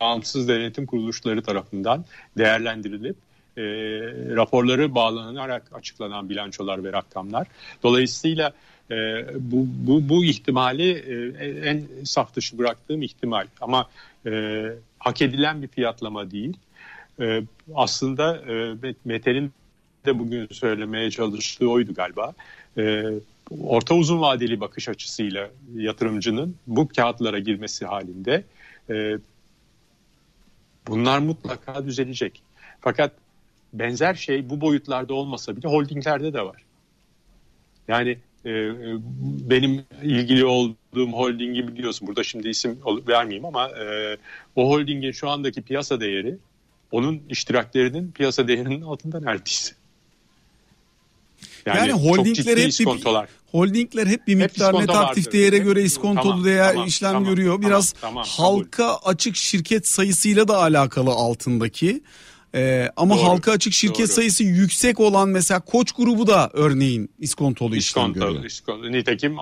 [0.00, 2.04] bağımsız denetim kuruluşları tarafından
[2.38, 3.16] değerlendirilip
[3.56, 3.62] e,
[4.36, 7.46] raporları bağlanarak açıklanan bilançolar ve rakamlar.
[7.82, 8.52] Dolayısıyla
[8.90, 8.94] e,
[9.34, 13.88] bu, bu, bu ihtimali e, en saf dışı bıraktığım ihtimal ama
[14.26, 14.62] e,
[14.98, 16.56] hak edilen bir fiyatlama değil.
[17.20, 17.42] E,
[17.74, 19.52] aslında e, Mete'nin
[20.06, 22.32] de bugün söylemeye çalıştığı oydu galiba.
[22.78, 23.04] E,
[23.60, 28.44] orta uzun vadeli bakış açısıyla yatırımcının bu kağıtlara girmesi halinde
[28.90, 29.18] e,
[30.88, 32.42] bunlar mutlaka düzelecek.
[32.80, 33.12] Fakat
[33.72, 36.62] benzer şey bu boyutlarda olmasa bile holdinglerde de var.
[37.88, 38.50] Yani e,
[39.50, 42.08] benim ilgili olduğum holdingi biliyorsun.
[42.08, 44.16] Burada şimdi isim vermeyeyim ama e,
[44.56, 46.38] o holdingin şu andaki piyasa değeri
[46.90, 49.74] onun iştiraklerinin piyasa değerinin altında neredeyse.
[51.66, 56.30] Yani, yani holdingler hep bir, holdingler hep bir miktar hep net aktif değere göre iskontolu
[56.30, 57.62] tamam, değer tamam, işlem tamam, görüyor.
[57.62, 59.10] Biraz tamam, tamam, halka kabul.
[59.10, 62.02] açık şirket sayısıyla da alakalı altındaki.
[62.54, 64.14] Ee, ama doğru, halka açık şirket doğru.
[64.14, 68.44] sayısı yüksek olan mesela Koç grubu da örneğin iskontolu işlem görüyor.
[68.44, 68.92] İskontolu.
[68.92, 69.36] Nitekim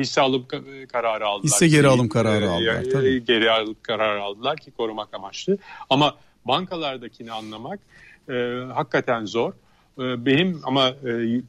[0.00, 0.46] hisse alım
[0.92, 1.44] kararı aldılar.
[1.44, 2.84] Hisse geri alım kararı aldılar.
[2.92, 3.24] Tabii.
[3.24, 5.58] Geri alım kararı aldılar ki korumak amaçlı.
[5.90, 7.80] Ama bankalardakini anlamak
[8.28, 8.32] e,
[8.74, 9.52] hakikaten zor.
[10.00, 11.42] E, benim ama e,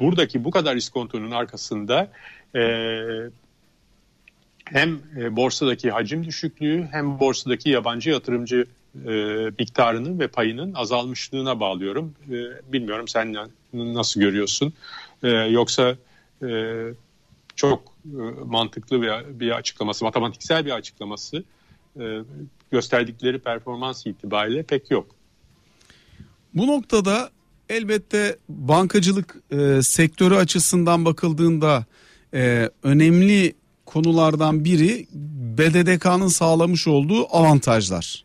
[0.00, 2.12] buradaki bu kadar iskontonun arkasında
[2.54, 2.62] e,
[4.64, 8.66] hem e, borsadaki hacim düşüklüğü hem borsadaki yabancı yatırımcı
[9.06, 9.10] e,
[9.58, 12.14] miktarının ve payının azalmışlığına bağlıyorum.
[12.26, 13.36] E, bilmiyorum sen
[13.72, 14.72] nasıl görüyorsun?
[15.22, 15.96] E, yoksa
[16.42, 16.82] e,
[17.56, 21.44] çok e, mantıklı bir, bir açıklaması, matematiksel bir açıklaması
[22.00, 22.18] e,
[22.70, 25.06] gösterdikleri performans itibariyle pek yok.
[26.54, 27.30] Bu noktada
[27.68, 31.84] elbette bankacılık e, sektörü açısından bakıldığında
[32.34, 33.54] e, önemli
[33.86, 35.06] konulardan biri
[35.58, 38.24] BDDK'nın sağlamış olduğu avantajlar.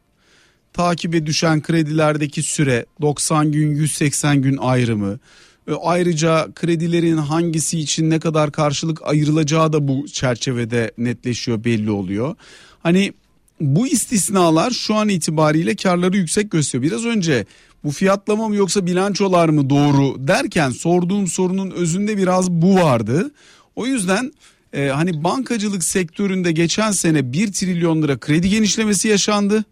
[0.73, 5.19] Takibe düşen kredilerdeki süre 90 gün 180 gün ayrımı.
[5.67, 12.35] E, ayrıca kredilerin hangisi için ne kadar karşılık ayrılacağı da bu çerçevede netleşiyor belli oluyor.
[12.83, 13.13] Hani
[13.61, 16.91] bu istisnalar şu an itibariyle karları yüksek gösteriyor.
[16.91, 17.45] Biraz önce
[17.83, 23.31] bu fiyatlama mı yoksa bilançolar mı doğru derken sorduğum sorunun özünde biraz bu vardı.
[23.75, 24.31] O yüzden
[24.73, 29.63] e, hani bankacılık sektöründe geçen sene 1 trilyon lira kredi genişlemesi yaşandı.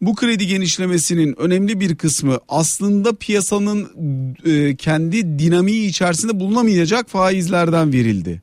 [0.00, 3.88] Bu kredi genişlemesinin önemli bir kısmı aslında piyasanın
[4.46, 8.42] e, kendi dinamiği içerisinde bulunamayacak faizlerden verildi.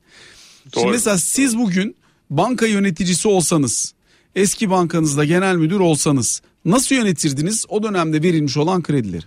[0.76, 0.82] Doğru.
[0.82, 1.96] Şimdi mesela siz bugün
[2.30, 3.94] banka yöneticisi olsanız
[4.40, 9.26] eski bankanızda genel müdür olsanız nasıl yönetirdiniz o dönemde verilmiş olan kredileri?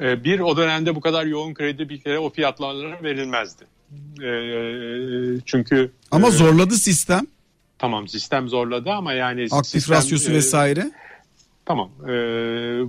[0.00, 3.64] Ee, bir o dönemde bu kadar yoğun kredi bir kere o fiyatlarlara verilmezdi.
[4.22, 7.26] Ee, çünkü ama e, zorladı sistem.
[7.78, 10.90] Tamam sistem zorladı ama yani aktif sistem, rasyosu e, vesaire.
[11.66, 11.90] Tamam.
[12.04, 12.14] E,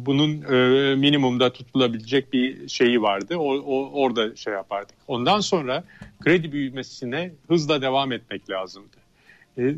[0.06, 3.38] bunun e, minimumda tutulabilecek bir şeyi vardı.
[3.38, 4.96] O, o orada şey yapardık.
[5.08, 5.84] Ondan sonra
[6.20, 8.98] kredi büyümesine hızla devam etmek lazımdı.
[9.58, 9.76] E,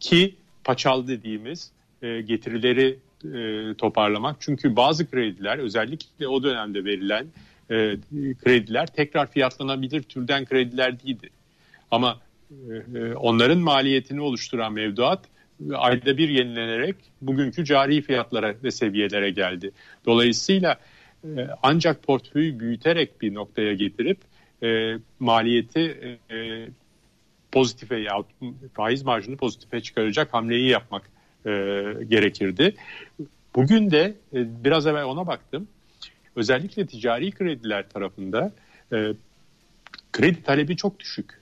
[0.00, 0.34] ki
[0.64, 1.70] paçal dediğimiz
[2.02, 4.36] e, getirileri e, toparlamak.
[4.40, 7.26] Çünkü bazı krediler özellikle o dönemde verilen
[7.70, 7.96] e,
[8.44, 11.30] krediler tekrar fiyatlanabilir türden krediler değildi.
[11.90, 15.24] Ama e, e onların maliyetini oluşturan mevduat
[15.74, 19.70] ayda bir yenilenerek bugünkü cari fiyatlara ve seviyelere geldi.
[20.06, 20.78] Dolayısıyla
[21.24, 21.28] e,
[21.62, 24.18] ancak portföyü büyüterek bir noktaya getirip
[24.62, 26.68] e, maliyeti e,
[27.52, 28.14] pozitife ya
[28.74, 31.02] faiz marjını pozitife çıkaracak hamleyi yapmak
[31.46, 31.50] e,
[32.08, 32.74] gerekirdi.
[33.54, 35.68] Bugün de e, biraz evvel ona baktım.
[36.36, 38.52] Özellikle ticari krediler tarafında
[38.92, 39.12] e,
[40.12, 41.40] kredi talebi çok düşük.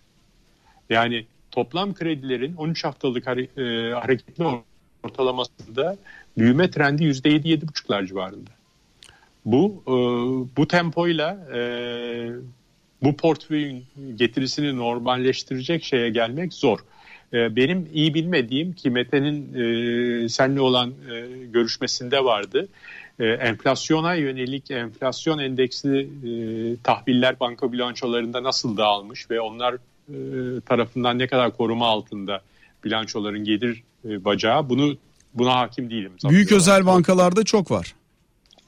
[0.90, 4.44] Yani toplam kredilerin 13 haftalık hare, e, hareketli
[5.02, 5.96] ortalamasında
[6.38, 8.50] büyüme trendi %7-7,5'lar civarında.
[9.44, 9.92] Bu e,
[10.56, 11.60] bu tempoyla e,
[13.02, 16.78] bu portföyün getirisini normalleştirecek şeye gelmek zor.
[17.32, 22.68] Ee, benim iyi bilmediğim ki Mete'nin e, senle olan e, görüşmesinde vardı.
[23.18, 26.30] E, enflasyona yönelik enflasyon endeksli e,
[26.82, 29.76] tahviller banka bilançolarında nasıl dağılmış ve onlar
[30.66, 32.40] tarafından ne kadar koruma altında
[32.84, 34.96] bilançoların gelir bacağı bunu
[35.34, 36.12] buna hakim değilim.
[36.24, 37.94] Büyük özel bankalarda çok var.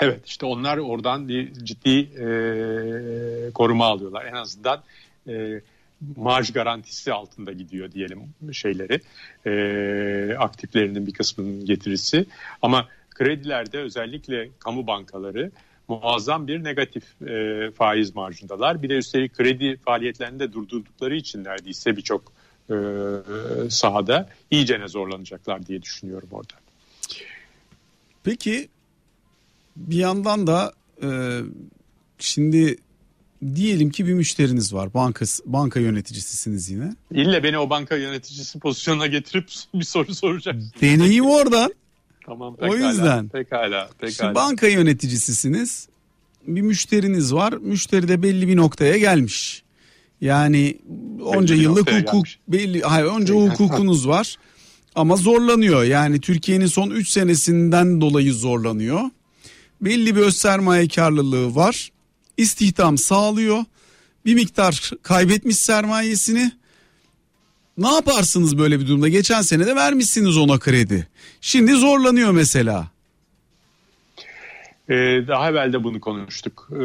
[0.00, 1.28] Evet işte onlar oradan
[1.64, 2.26] ciddi e,
[3.54, 4.24] koruma alıyorlar.
[4.24, 4.82] En azından
[5.28, 5.60] e,
[6.16, 9.00] marj garantisi altında gidiyor diyelim şeyleri
[9.46, 12.26] e, aktiflerinin bir kısmının getirisi.
[12.62, 15.50] Ama kredilerde özellikle kamu bankaları
[15.88, 18.82] muazzam bir negatif e, faiz marjındalar.
[18.82, 22.32] Bir de üstelik kredi faaliyetlerini de durdurdukları için neredeyse birçok
[22.70, 22.76] e,
[23.70, 26.54] sahada iyicene zorlanacaklar diye düşünüyorum orada.
[28.24, 28.68] Peki
[29.78, 31.08] bir yandan da e,
[32.18, 32.76] şimdi
[33.54, 34.94] diyelim ki bir müşteriniz var.
[34.94, 36.94] Banka banka yöneticisisiniz yine.
[37.12, 40.72] İlle beni o banka yöneticisi pozisyonuna getirip bir soru soracaksın.
[40.80, 41.74] Deneyim oradan.
[42.26, 42.72] tamam pekala.
[42.72, 43.28] O yüzden.
[43.28, 43.90] Pekala.
[43.98, 44.10] pekala.
[44.10, 45.88] Şimdi banka yöneticisisiniz.
[46.46, 47.52] Bir müşteriniz var.
[47.52, 49.62] Müşteri de belli bir noktaya gelmiş.
[50.20, 50.78] Yani
[51.24, 52.38] onca belli yıllık hukuk gelmiş.
[52.48, 54.36] belli hayır onca hukukunuz var.
[54.94, 55.84] Ama zorlanıyor.
[55.84, 59.00] Yani Türkiye'nin son 3 senesinden dolayı zorlanıyor.
[59.80, 61.90] Belli bir öz sermaye karlılığı var
[62.36, 63.64] istihdam sağlıyor.
[64.24, 66.52] Bir miktar kaybetmiş sermayesini.
[67.78, 69.08] Ne yaparsınız böyle bir durumda?
[69.08, 71.08] Geçen sene de vermişsiniz ona kredi.
[71.40, 72.88] Şimdi zorlanıyor mesela.
[74.90, 74.94] Ee,
[75.28, 76.68] daha evvel de bunu konuştuk.
[76.72, 76.76] Ee,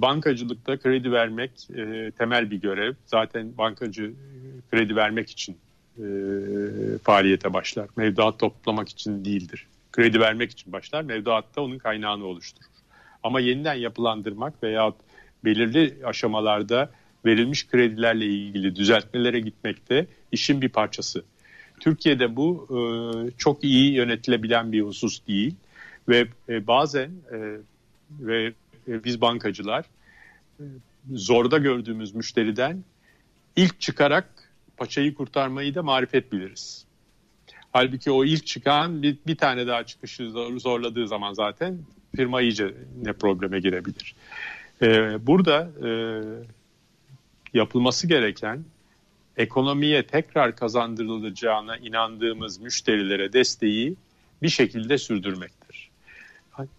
[0.00, 2.94] bankacılıkta kredi vermek e, temel bir görev.
[3.06, 4.12] Zaten bankacı
[4.70, 5.56] kredi vermek için
[5.98, 6.04] e,
[7.04, 7.88] faaliyete başlar.
[7.96, 9.66] Mevduat toplamak için değildir.
[9.92, 11.02] Kredi vermek için başlar.
[11.02, 12.70] Mevduatta onun kaynağını oluşturur.
[13.22, 14.92] Ama yeniden yapılandırmak veya
[15.44, 16.90] belirli aşamalarda
[17.24, 21.24] verilmiş kredilerle ilgili düzeltmelere gitmekte işin bir parçası.
[21.80, 22.78] Türkiye'de bu e,
[23.38, 25.54] çok iyi yönetilebilen bir husus değil
[26.08, 27.56] ve e, bazen e,
[28.20, 28.52] ve
[28.86, 29.84] biz bankacılar
[31.12, 32.84] zorda gördüğümüz müşteriden
[33.56, 36.86] ilk çıkarak paçayı kurtarmayı da marifet biliriz.
[37.72, 41.78] Halbuki o ilk çıkan bir, bir tane daha çıkışı zorladığı zaman zaten
[42.16, 44.14] firma iyice ne probleme girebilir.
[44.82, 45.90] Ee, burada e,
[47.54, 48.64] yapılması gereken
[49.36, 53.96] ekonomiye tekrar kazandırılacağına inandığımız müşterilere desteği
[54.42, 55.90] bir şekilde sürdürmektir.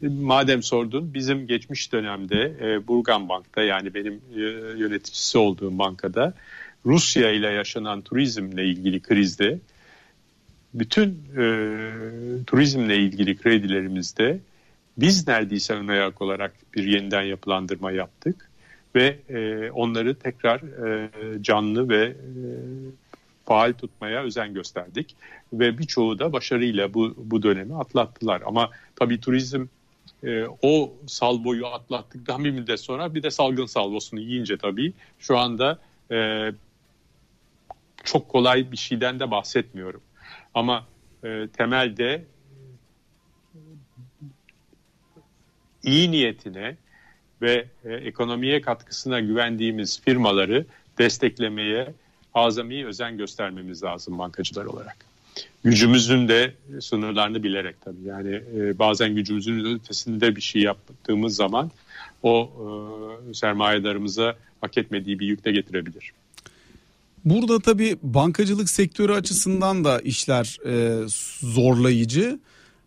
[0.02, 4.40] Madem sordun bizim geçmiş dönemde e, Burgan Bank'ta yani benim e,
[4.78, 6.34] yöneticisi olduğum bankada
[6.86, 9.60] Rusya ile yaşanan turizmle ilgili krizde
[10.74, 11.44] bütün e,
[12.48, 14.40] turizmle ilgili kredilerimizde
[14.98, 18.50] biz neredeyse ön ayak olarak bir yeniden yapılandırma yaptık
[18.96, 21.10] ve e, onları tekrar e,
[21.44, 22.16] canlı ve e,
[23.46, 25.16] faal tutmaya özen gösterdik
[25.54, 28.42] ve birçoğu da başarıyla bu bu dönemi atlattılar.
[28.46, 29.66] Ama tabii turizm
[30.24, 35.80] e, o salvoyu atlattıktan bir müddet sonra bir de salgın salvosunu yiyince tabii şu anda
[36.12, 36.52] e,
[38.04, 40.02] çok kolay bir şeyden de bahsetmiyorum.
[40.54, 40.88] Ama
[41.24, 42.26] e, temelde
[45.84, 46.78] iyi niyetine
[47.42, 50.66] ve e, ekonomiye katkısına güvendiğimiz firmaları
[50.98, 51.94] desteklemeye
[52.34, 54.98] azami özen göstermemiz lazım bankacılar olarak.
[55.64, 58.04] Gücümüzün de sınırlarını bilerek tabii.
[58.06, 61.72] Yani e, bazen gücümüzün ötesinde bir şey yaptığımız zaman
[62.24, 62.52] o
[63.30, 66.14] e, sermayedarımıza hak etmediği bir yük de getirebilir.
[67.26, 71.08] Burada tabii bankacılık sektörü açısından da işler e,
[71.40, 72.40] zorlayıcı.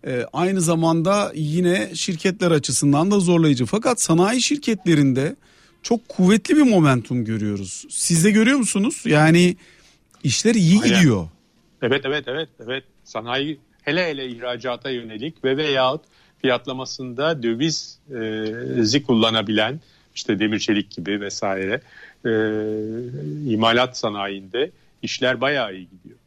[0.07, 3.67] E, aynı zamanda yine şirketler açısından da zorlayıcı.
[3.67, 5.37] Fakat sanayi şirketlerinde
[5.83, 7.85] çok kuvvetli bir momentum görüyoruz.
[7.91, 9.03] Siz de görüyor musunuz?
[9.07, 9.57] Yani
[10.25, 10.97] işler iyi Aynen.
[10.97, 11.29] gidiyor.
[11.83, 12.85] Evet evet evet evet.
[13.05, 16.01] Sanayi hele hele ihracata yönelik ve veyahut
[16.43, 19.81] fiyatlamasında dövizi kullanabilen
[20.15, 21.81] işte demir çelik gibi vesaire
[22.25, 22.31] e,
[23.53, 24.71] imalat sanayinde
[25.03, 26.19] işler bayağı iyi gidiyor.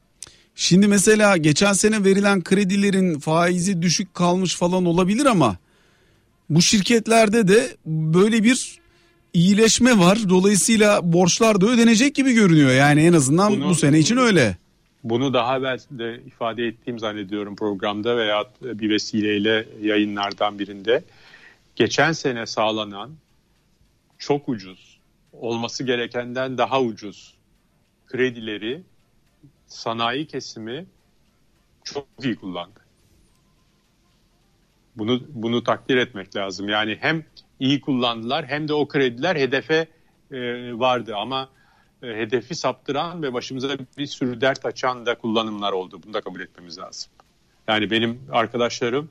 [0.55, 5.57] Şimdi mesela geçen sene verilen kredilerin faizi düşük kalmış falan olabilir ama
[6.49, 8.79] bu şirketlerde de böyle bir
[9.33, 10.19] iyileşme var.
[10.29, 12.71] Dolayısıyla borçlar da ödenecek gibi görünüyor.
[12.71, 14.57] Yani en azından bunu, bu sene için öyle.
[15.03, 21.03] Bunu daha evvel de ifade ettiğim zannediyorum programda veya bir vesileyle yayınlardan birinde.
[21.75, 23.09] Geçen sene sağlanan
[24.17, 24.99] çok ucuz,
[25.33, 27.37] olması gerekenden daha ucuz
[28.07, 28.83] kredileri
[29.67, 30.85] sanayi kesimi
[31.83, 32.79] çok iyi kullandı.
[34.95, 36.69] Bunu bunu takdir etmek lazım.
[36.69, 37.25] Yani hem
[37.59, 39.87] iyi kullandılar hem de o krediler hedefe
[40.31, 40.37] e,
[40.79, 41.49] vardı ama
[42.03, 46.01] e, hedefi saptıran ve başımıza bir sürü dert açan da kullanımlar oldu.
[46.05, 47.11] Bunu da kabul etmemiz lazım.
[47.67, 49.09] Yani benim arkadaşlarım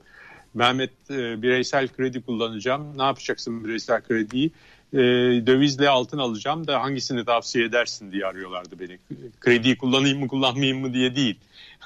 [0.55, 2.99] Mehmet e, bireysel kredi kullanacağım.
[2.99, 4.51] Ne yapacaksın bireysel krediyi?
[4.93, 4.99] E,
[5.47, 8.99] dövizle altın alacağım da hangisini tavsiye edersin diye arıyorlardı beni.
[9.41, 11.41] Krediyi kullanayım mı kullanmayayım mı diye değil.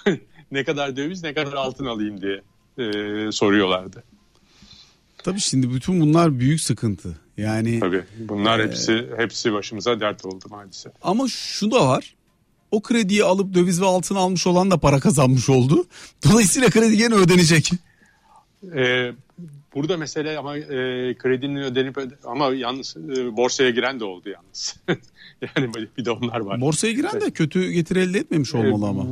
[0.51, 2.43] ne kadar döviz ne kadar altın alayım diye
[2.79, 4.05] e, soruyorlardı.
[5.19, 7.17] Tabii şimdi bütün bunlar büyük sıkıntı.
[7.37, 10.93] Yani Tabii bunlar e, hepsi hepsi başımıza dert oldu maalesef.
[11.03, 12.15] Ama şu da var.
[12.71, 15.87] O krediyi alıp döviz ve altın almış olan da para kazanmış oldu.
[16.31, 17.71] Dolayısıyla kredi gene ödenecek.
[18.75, 19.13] E,
[19.75, 24.77] Burada mesele ama e, kredinin ödenip öde, ama yalnız e, borsaya giren de oldu yalnız.
[25.57, 26.61] yani bir de onlar var.
[26.61, 29.05] Borsaya giren de kötü getiri elde etmemiş olmalı ama.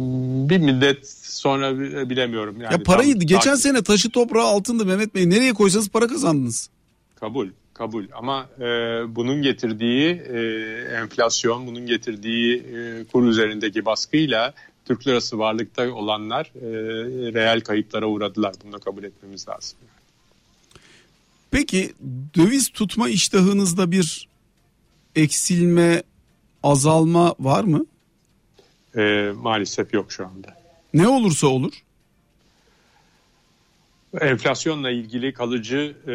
[0.51, 1.79] Bir müddet sonra
[2.11, 2.61] bilemiyorum.
[2.61, 5.31] Yani ya parayı tam, geçen takip- sene taşı toprağı altındı Mehmet Bey.
[5.31, 6.71] Nereye koysanız para kazandınız.
[7.21, 8.05] Kabul, kabul.
[8.13, 8.65] Ama e,
[9.17, 10.41] bunun getirdiği e,
[11.03, 14.55] enflasyon, bunun getirdiği e, kur üzerindeki baskıyla
[14.85, 16.69] Türk lirası varlıkta olanlar e,
[17.33, 18.55] reel kayıplara uğradılar.
[18.65, 19.79] Bunu da kabul etmemiz lazım.
[21.51, 21.93] Peki
[22.37, 24.29] döviz tutma iştahınızda bir
[25.17, 26.03] eksilme,
[26.63, 27.87] azalma var mı?
[28.97, 30.59] E, maalesef yok şu anda.
[30.95, 31.73] Ne olursa olur.
[34.21, 36.13] Enflasyonla ilgili kalıcı e,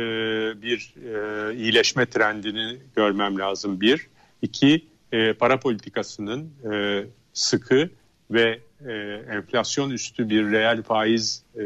[0.61, 4.07] bir e, iyileşme trendini görmem lazım bir.
[4.41, 7.03] İki, e, para politikasının e,
[7.33, 7.89] sıkı
[8.31, 8.91] ve e,
[9.31, 11.63] enflasyon üstü bir reel faiz e,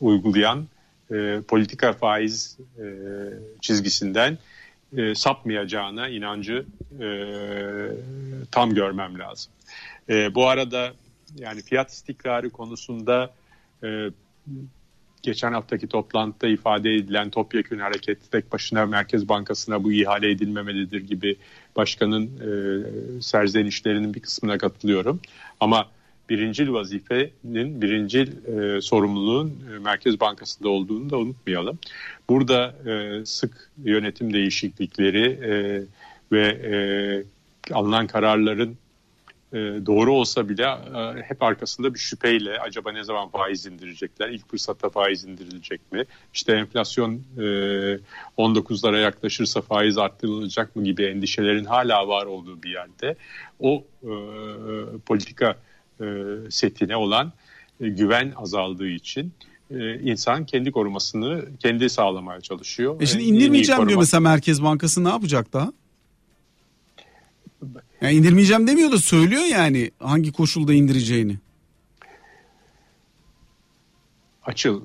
[0.00, 0.66] uygulayan
[1.10, 2.84] e, politika faiz e,
[3.60, 4.38] çizgisinden
[4.96, 6.66] e, sapmayacağına inancı
[7.00, 7.06] e,
[8.50, 9.52] tam görmem lazım.
[10.08, 10.92] E, bu arada
[11.38, 13.30] yani fiyat istikrarı konusunda
[13.84, 14.10] e,
[15.22, 21.36] geçen haftaki toplantıda ifade edilen topyekün hareket tek başına Merkez Bankası'na bu ihale edilmemelidir gibi
[21.76, 25.20] başkanın e, serzenişlerinin bir kısmına katılıyorum.
[25.60, 25.86] Ama
[26.28, 31.78] birincil vazifenin, birincil e, sorumluluğun e, Merkez Bankası'nda olduğunu da unutmayalım.
[32.28, 35.82] Burada e, sık yönetim değişiklikleri e,
[36.32, 36.74] ve e,
[37.74, 38.76] alınan kararların
[39.54, 39.56] e,
[39.86, 44.28] doğru olsa bile e, hep arkasında bir şüpheyle acaba ne zaman faiz indirecekler?
[44.28, 46.04] İlk fırsatta faiz indirilecek mi?
[46.34, 47.40] İşte enflasyon e,
[48.38, 53.16] 19'lara yaklaşırsa faiz arttırılacak mı gibi endişelerin hala var olduğu bir yerde
[53.60, 54.12] o e,
[55.06, 55.56] politika
[56.00, 56.04] e,
[56.50, 57.32] setine olan
[57.80, 59.32] e, güven azaldığı için
[59.70, 63.00] e, insan kendi korumasını kendi sağlamaya çalışıyor.
[63.02, 65.72] E şimdi indirmeyeceğim diyor koruma- mesela Merkez Bankası ne yapacak daha?
[68.00, 71.38] Yani indirmeyeceğim demiyor da söylüyor yani hangi koşulda indireceğini.
[74.42, 74.82] Açıl,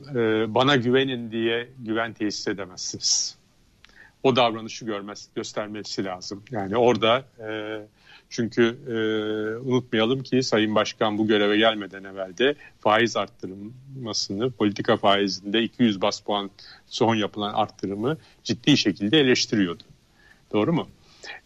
[0.56, 3.36] bana güvenin diye güven tesis edemezsiniz.
[4.24, 6.44] O davranışı görmez, göstermesi lazım.
[6.52, 7.50] Yani orada e,
[8.30, 8.94] çünkü e,
[9.70, 16.20] unutmayalım ki Sayın Başkan bu göreve gelmeden evvel de faiz arttırılmasını, politika faizinde 200 bas
[16.20, 16.50] puan
[16.88, 19.84] son yapılan arttırımı ciddi şekilde eleştiriyordu.
[20.54, 20.88] Doğru mu?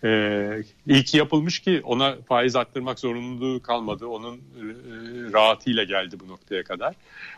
[0.04, 4.08] Ee, iyi ki yapılmış ki ona faiz arttırmak zorunluluğu kalmadı.
[4.08, 4.42] Onun e,
[5.34, 6.96] rahatıyla geldi bu noktaya kadar.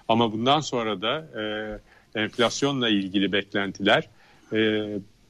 [0.07, 1.43] Ama bundan sonra da e,
[2.19, 4.09] enflasyonla ilgili beklentiler
[4.53, 4.85] e,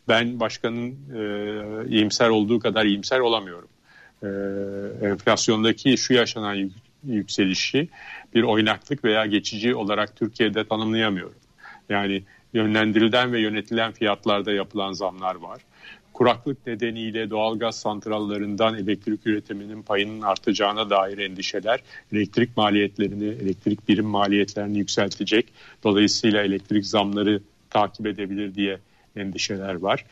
[0.07, 3.69] ben başkanın e, iyimser olduğu kadar iyimser olamıyorum.
[4.25, 6.73] E, enflasyondaki şu yaşanan yük-
[7.03, 7.89] yükselişi
[8.35, 11.39] bir oynaklık veya geçici olarak Türkiye'de tanımlayamıyorum.
[11.89, 12.23] Yani
[12.53, 15.61] yönlendirilen ve yönetilen fiyatlarda yapılan zamlar var.
[16.13, 21.79] Kuraklık nedeniyle doğalgaz santrallarından elektrik üretiminin payının artacağına dair endişeler
[22.13, 25.45] elektrik maliyetlerini, elektrik birim maliyetlerini yükseltecek.
[25.83, 28.79] Dolayısıyla elektrik zamları takip edebilir diye
[29.15, 30.05] endişeler var.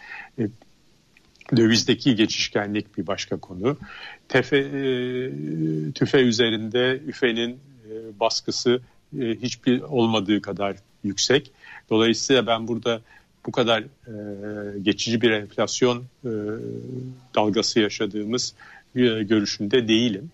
[1.58, 3.78] Dövizdeki geçişkenlik bir başka konu.
[4.28, 8.82] Tefe, e, tüfe üzerinde üfenin e, baskısı
[9.20, 11.52] e, hiçbir olmadığı kadar yüksek.
[11.90, 13.02] Dolayısıyla ben burada
[13.46, 13.84] bu kadar
[14.82, 16.04] geçici bir enflasyon
[17.36, 18.54] dalgası yaşadığımız
[19.22, 20.32] görüşünde değilim.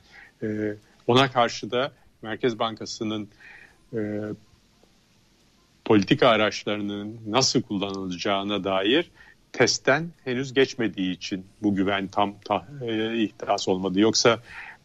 [1.08, 1.92] Ona karşı da
[2.22, 3.30] Merkez Bankası'nın
[5.86, 9.12] politika araçlarının nasıl kullanılacağına dair
[9.54, 14.00] testten henüz geçmediği için bu güven tam ta, e, ihtiras olmadı.
[14.00, 14.40] Yoksa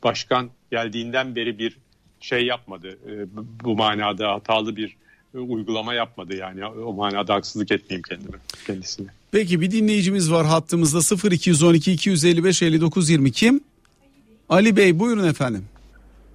[0.05, 1.77] başkan geldiğinden beri bir
[2.21, 2.99] şey yapmadı.
[3.11, 3.27] E,
[3.65, 4.97] bu- manada hatalı bir
[5.35, 8.37] e, uygulama yapmadı yani o manada haksızlık etmeyeyim kendime
[8.67, 9.07] kendisine.
[9.33, 13.61] Peki bir dinleyicimiz var hattımızda 0212 255 59 20 kim?
[14.49, 15.65] Ali Bey buyurun efendim.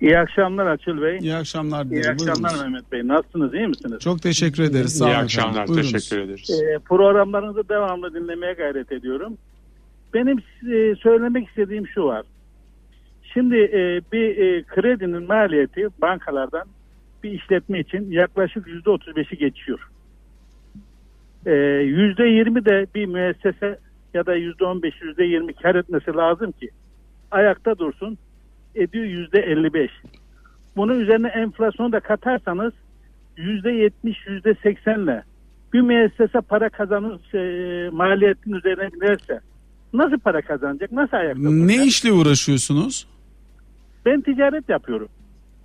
[0.01, 1.17] İyi akşamlar Açıl Bey.
[1.17, 2.11] İyi akşamlar İyi dilerim.
[2.11, 2.61] akşamlar Buyurunuz.
[2.63, 3.07] Mehmet Bey.
[3.07, 3.53] Nasılsınız?
[3.53, 3.99] iyi misiniz?
[3.99, 4.97] Çok teşekkür ederiz.
[4.97, 5.73] Sağ İyi olun akşamlar efendim.
[5.73, 5.91] Buyurunuz.
[5.91, 6.61] teşekkür ederiz.
[6.63, 9.37] Ee, programlarınızı devamlı dinlemeye gayret ediyorum.
[10.13, 10.37] Benim
[10.73, 12.23] e, söylemek istediğim şu var.
[13.33, 16.63] Şimdi e, bir e, kredinin maliyeti bankalardan
[17.23, 19.79] bir işletme için yaklaşık yüzde otuz beşi geçiyor.
[21.45, 21.51] E,
[21.83, 23.79] Yüzde yirmi de bir müessese
[24.13, 26.69] ya da yüzde on beş, yüzde yirmi kar etmesi lazım ki
[27.31, 28.17] ayakta dursun.
[28.75, 29.91] Ediyor yüzde elli beş.
[30.75, 32.73] Bunun üzerine enflasyonu da katarsanız
[33.37, 35.23] yüzde yetmiş, yüzde seksenle
[35.73, 39.39] bir müessese para kazanır e, maliyetin üzerine giderse
[39.93, 40.91] nasıl para kazanacak?
[40.91, 41.65] Nasıl ayakta duracak?
[41.67, 43.07] Ne işle uğraşıyorsunuz?
[44.05, 45.09] Ben ticaret yapıyorum.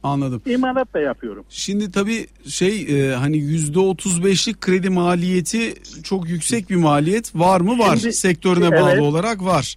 [0.02, 0.42] Anladım.
[0.46, 1.44] İmalat da yapıyorum.
[1.48, 7.60] Şimdi tabii şey e, hani yüzde otuz beşlik kredi maliyeti çok yüksek bir maliyet var
[7.60, 7.78] mı?
[7.78, 7.96] Var.
[7.96, 9.02] Şimdi- Sektörüne bağlı Evet.
[9.02, 9.74] olarak var.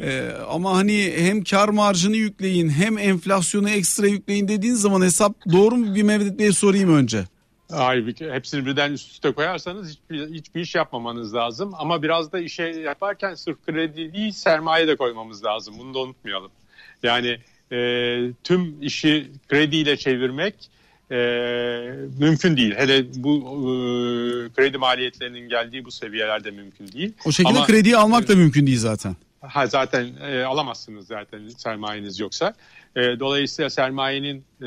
[0.00, 5.76] E, ama hani hem kar marjını yükleyin hem enflasyonu ekstra yükleyin dediğin zaman hesap doğru
[5.76, 7.24] mu bir Mehmet Bey'e sorayım önce.
[7.70, 11.72] Hayır, hepsini birden üst üste koyarsanız hiçbir, hiçbir iş yapmamanız lazım.
[11.78, 15.74] Ama biraz da işe yaparken sırf kredi değil sermaye de koymamız lazım.
[15.78, 16.50] Bunu da unutmayalım.
[17.02, 17.38] Yani
[17.72, 17.78] e,
[18.44, 20.54] tüm işi krediyle çevirmek
[21.10, 21.16] e,
[22.18, 22.74] mümkün değil.
[22.76, 23.72] Hele bu e,
[24.56, 27.12] kredi maliyetlerinin geldiği bu seviyelerde mümkün değil.
[27.24, 29.16] O şekilde Ama- krediyi almak da mümkün değil zaten.
[29.42, 32.54] Ha zaten e, alamazsınız zaten sermayeniz yoksa.
[32.96, 34.66] E, dolayısıyla sermayenin e,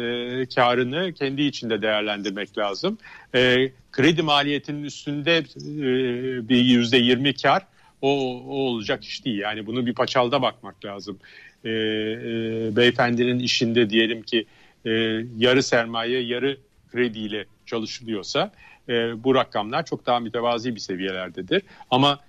[0.56, 2.98] karını kendi içinde değerlendirmek lazım.
[3.36, 7.66] E, kredi maliyetinin üstünde e, bir yüzde yirmi kar
[8.02, 8.10] o,
[8.48, 9.40] o olacak iş değil.
[9.40, 11.20] Yani bunu bir paçalda bakmak lazım.
[11.64, 11.74] E, e,
[12.76, 14.46] beyefendinin işinde diyelim ki
[14.86, 14.92] e,
[15.38, 16.58] yarı sermaye yarı
[16.92, 18.52] krediyle çalışılıyorsa
[18.90, 21.62] e, bu rakamlar çok daha mütevazi bir seviyelerdedir.
[21.92, 22.20] Ama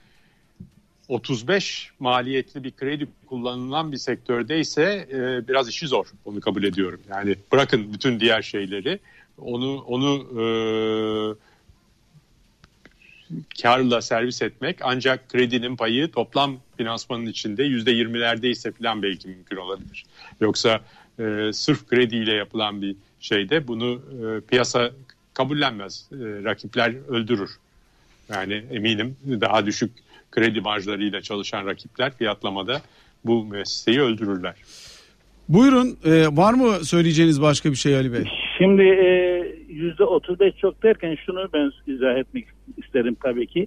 [1.08, 6.06] 35 maliyetli bir kredi kullanılan bir sektördeyse e, biraz işi zor.
[6.24, 7.00] Onu kabul ediyorum.
[7.10, 8.98] Yani bırakın bütün diğer şeyleri
[9.38, 10.46] onu onu e,
[13.62, 20.06] karla servis etmek ancak kredinin payı toplam finansmanın içinde yüzde yirmilerdeyse falan belki mümkün olabilir.
[20.40, 20.80] Yoksa
[21.18, 24.90] e, sırf krediyle yapılan bir şeyde bunu e, piyasa
[25.34, 26.08] kabullenmez.
[26.12, 27.50] E, rakipler öldürür.
[28.28, 29.90] Yani eminim daha düşük
[30.36, 32.80] kredi marjlarıyla çalışan rakipler fiyatlamada
[33.24, 34.54] bu mesleği öldürürler.
[35.48, 38.24] Buyurun e, var mı söyleyeceğiniz başka bir şey Ali Bey?
[38.58, 39.08] Şimdi e,
[39.68, 43.66] yüzde otuz beş çok derken şunu ben izah etmek isterim tabii ki.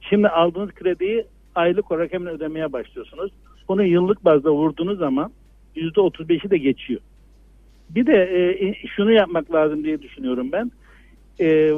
[0.00, 3.32] Şimdi aldığınız krediyi aylık olarak hemen ödemeye başlıyorsunuz.
[3.68, 5.32] Bunu yıllık bazda vurduğunuz zaman
[5.74, 7.00] yüzde otuz beşi de geçiyor.
[7.90, 10.70] Bir de e, şunu yapmak lazım diye düşünüyorum ben.
[11.40, 11.70] E,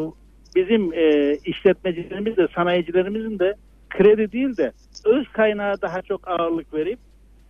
[0.56, 3.54] bizim e, işletmecilerimiz de sanayicilerimizin de
[3.98, 4.72] kredi değil de
[5.04, 6.98] öz kaynağa daha çok ağırlık verip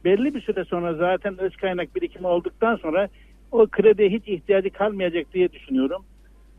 [0.05, 3.09] belli bir süre sonra zaten öz kaynak birikimi olduktan sonra
[3.53, 6.05] o krediye hiç ihtiyacı kalmayacak diye düşünüyorum.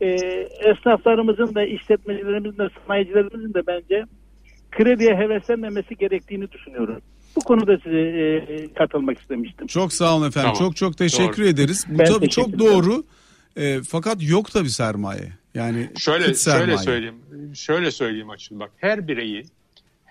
[0.00, 0.06] E,
[0.70, 4.04] esnaflarımızın da işletmecilerimizin de sanayicilerimizin de bence
[4.70, 7.00] krediye heveslenmemesi gerektiğini düşünüyorum.
[7.36, 9.66] Bu konuda size e, katılmak istemiştim.
[9.66, 10.50] Çok sağ olun efendim.
[10.54, 10.68] Tamam.
[10.68, 11.50] Çok çok teşekkür Doğru.
[11.50, 11.86] ederiz.
[11.88, 13.04] Bu Ben tabii çok doğru.
[13.56, 15.32] E, fakat yok tabii sermaye.
[15.54, 16.64] Yani Şöyle sermaye.
[16.66, 17.14] şöyle söyleyeyim.
[17.54, 18.70] Şöyle söyleyeyim açın bak.
[18.76, 19.46] Her bireyin,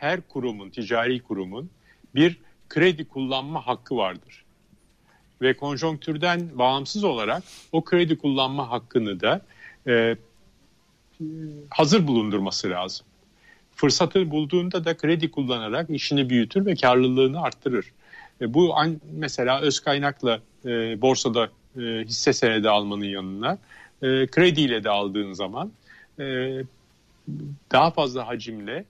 [0.04, 1.70] her kurumun, ticari kurumun
[2.16, 2.38] bir
[2.70, 4.44] kredi kullanma hakkı vardır.
[5.42, 9.42] Ve konjonktürden bağımsız olarak o kredi kullanma hakkını da
[9.88, 10.16] e,
[11.70, 13.06] hazır bulundurması lazım.
[13.76, 17.86] Fırsatı bulduğunda da kredi kullanarak işini büyütür ve karlılığını arttırır.
[18.42, 18.76] E, bu
[19.12, 23.58] mesela öz kaynakla e, borsada e, hisse senedi almanın yanına
[24.02, 25.72] e, krediyle de aldığın zaman
[26.20, 26.24] e,
[27.72, 28.86] daha fazla hacimle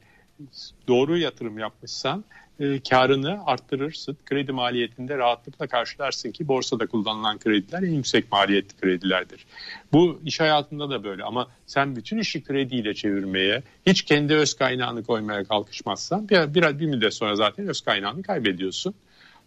[0.88, 2.23] doğru yatırım yapmışsan
[2.59, 4.17] e, karını arttırırsın.
[4.25, 9.45] Kredi maliyetinde rahatlıkla karşılarsın ki borsada kullanılan krediler en yüksek maliyetli kredilerdir.
[9.93, 15.03] Bu iş hayatında da böyle ama sen bütün işi krediyle çevirmeye, hiç kendi öz kaynağını
[15.03, 18.93] koymaya kalkışmazsan bir, bir, bir müddet sonra zaten öz kaynağını kaybediyorsun.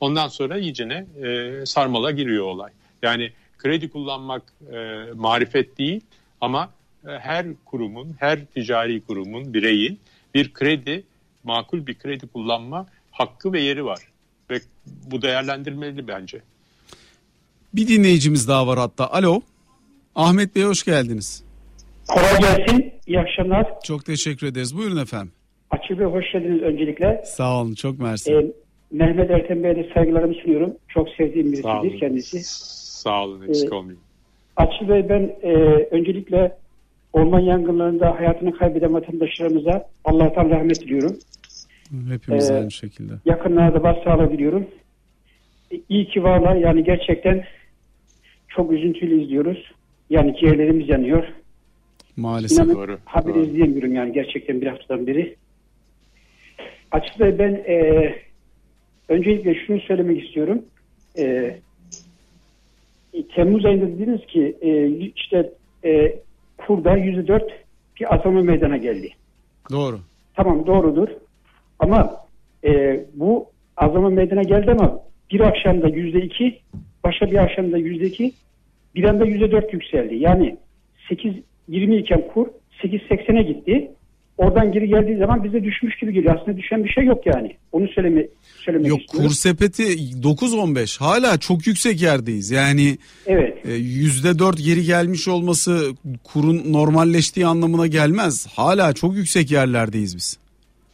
[0.01, 2.73] Ondan sonra iyicene e, sarmala giriyor olay.
[3.03, 6.01] Yani kredi kullanmak e, marifet değil
[6.41, 6.71] ama
[7.07, 10.01] e, her kurumun, her ticari kurumun, bireyin
[10.37, 11.05] bir kredi,
[11.45, 13.99] makul bir kredi kullanma hakkı ve yeri var.
[14.51, 14.61] Ve
[15.11, 16.41] bu değerlendirmeli bence.
[17.75, 19.11] Bir dinleyicimiz daha var hatta.
[19.11, 19.41] Alo.
[20.15, 21.45] Ahmet Bey hoş geldiniz.
[22.09, 22.93] Kolay gelsin.
[23.07, 23.67] İyi akşamlar.
[23.85, 24.77] Çok teşekkür ederiz.
[24.77, 25.33] Buyurun efendim.
[25.71, 27.23] Açı Bey hoş geldiniz öncelikle.
[27.27, 27.75] Sağ olun.
[27.75, 28.33] Çok mersi.
[28.33, 28.47] Ee,
[28.91, 30.75] Mehmet Ertem Bey'e de saygılarımı sunuyorum.
[30.89, 32.45] Çok sevdiğim Sağ birisidir kendisi.
[33.03, 34.01] Sağ olun eksik Ee, olmayın.
[34.57, 35.53] Açı Bey ben e,
[35.91, 36.57] öncelikle
[37.17, 41.17] orman yangınlarında hayatını kaybeden vatandaşlarımıza Allah'tan rahmet diliyorum.
[42.09, 43.13] Hepimiz Ee, aynı şekilde.
[43.25, 44.67] Yakınlarda başsağlığı diliyorum.
[45.89, 46.57] İyi ki varlar.
[46.57, 47.45] Yani gerçekten
[48.49, 49.73] çok üzüntülü izliyoruz.
[50.11, 51.25] Yani ciğerlerimiz yanıyor.
[52.17, 52.59] Maalesef.
[52.59, 53.43] İnanın Doğru, haberi doğru.
[53.45, 55.37] izleyemiyorum yani gerçekten bir haftadan beri.
[56.91, 58.15] Açıkçası ben e,
[59.09, 60.63] öncelikle şunu söylemek istiyorum.
[61.19, 61.57] E,
[63.35, 65.51] Temmuz ayında dediniz ki e, işte
[65.85, 66.19] e,
[66.59, 67.51] kurda yüzde dört
[68.01, 69.11] bir azalma meydana geldi.
[69.71, 69.99] Doğru.
[70.35, 71.09] Tamam doğrudur.
[71.79, 72.17] Ama
[72.65, 73.47] e, bu
[73.77, 75.01] azalma meydana geldi ama
[75.31, 76.59] bir akşamda yüzde iki,
[77.05, 78.33] başka bir akşamda yüzde iki,
[78.95, 80.15] bir anda yüzde dört yükseldi.
[80.15, 80.57] Yani
[81.09, 81.35] 8
[81.69, 82.47] 20 iken kur
[82.83, 83.91] 8.80'e gitti.
[84.39, 86.37] Oradan geri geldiği zaman bize düşmüş gibi geliyor.
[86.41, 87.57] Aslında düşen bir şey yok yani.
[87.73, 88.27] Onu söyleme,
[88.65, 89.29] söylemek Yok istiyorum.
[89.29, 92.51] kur sepeti 9-15 hala çok yüksek yerdeyiz.
[92.51, 93.67] Yani Evet.
[93.67, 95.93] e, yüzde dört geri gelmiş olması
[96.25, 98.47] kurun normalleştiği anlamına gelmez.
[98.57, 100.39] Hala çok yüksek yerlerdeyiz biz.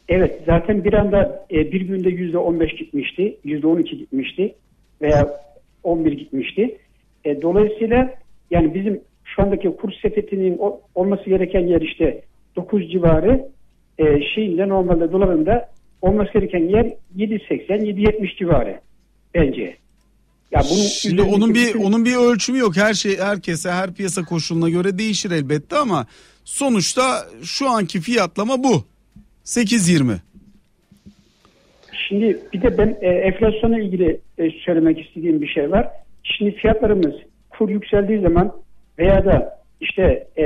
[0.08, 4.54] Evet zaten bir anda e, bir günde yüzde 15 gitmişti, yüzde 12 gitmişti
[5.02, 5.28] veya
[5.84, 6.78] 11 gitmişti.
[7.24, 8.14] E, dolayısıyla
[8.50, 10.60] yani bizim şu andaki kur sepetinin
[10.94, 12.22] olması gereken yer işte
[12.56, 13.48] 9 civarı
[13.98, 15.68] e, şeyinde normalde dolarında
[16.02, 16.84] olması gereken yer
[17.16, 18.80] 7.80 7.70 civarı
[19.34, 19.76] bence.
[20.50, 22.76] Ya bunun Şimdi onun bir bütün- onun bir ölçümü yok.
[22.76, 26.06] Her şey herkese her piyasa koşuluna göre değişir elbette ama
[26.44, 27.02] sonuçta
[27.42, 28.84] şu anki fiyatlama bu.
[29.44, 30.16] 8.20.
[32.08, 35.88] Şimdi bir de ben e, enflasyonla ilgili e, söylemek istediğim bir şey var.
[36.22, 37.14] Şimdi fiyatlarımız
[37.50, 38.52] kur yükseldiği zaman
[38.98, 40.44] veya da işte e,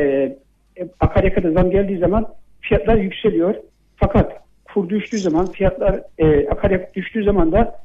[0.80, 2.26] e, akaryakıta zam geldiği zaman
[2.60, 3.54] fiyatlar yükseliyor.
[3.96, 4.32] Fakat
[4.64, 7.78] kur düştüğü zaman fiyatlar e, akaryakıt düştüğü zaman da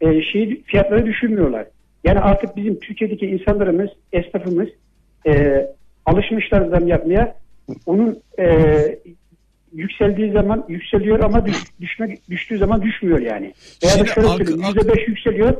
[0.00, 1.66] e, şey fiyatları düşürmüyorlar.
[2.04, 4.68] Yani artık bizim Türkiye'deki insanlarımız, esnafımız
[5.26, 5.66] e,
[6.06, 7.34] alışmışlar zam yapmaya.
[7.86, 8.74] Onun e,
[9.72, 13.52] yükseldiği zaman yükseliyor ama düş, düşme, düştüğü zaman düşmüyor yani.
[13.84, 15.54] Veya da şöyle söyleyeyim ak- yüzde beş yükseliyor,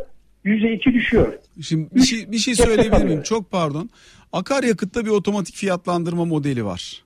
[0.45, 1.33] yüzde iki düşüyor.
[1.63, 3.23] Şimdi bir şey, bir şey söyleyebilir miyim?
[3.23, 3.91] Çok pardon.
[4.33, 7.03] Akaryakıtta bir otomatik fiyatlandırma modeli var.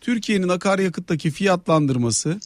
[0.00, 2.40] Türkiye'nin akaryakıttaki fiyatlandırması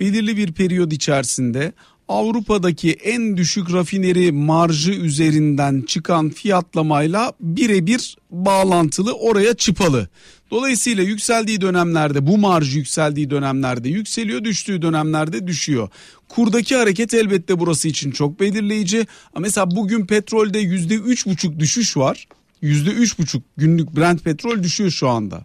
[0.00, 1.72] belirli bir periyod içerisinde
[2.08, 10.08] Avrupa'daki en düşük rafineri marjı üzerinden çıkan fiyatlamayla birebir bağlantılı oraya çıpalı.
[10.50, 15.88] Dolayısıyla yükseldiği dönemlerde bu marj yükseldiği dönemlerde yükseliyor düştüğü dönemlerde düşüyor.
[16.28, 19.06] Kurdaki hareket elbette burası için çok belirleyici.
[19.38, 22.28] Mesela bugün petrolde yüzde üç buçuk düşüş var.
[22.62, 25.44] Yüzde üç buçuk günlük Brent petrol düşüyor şu anda.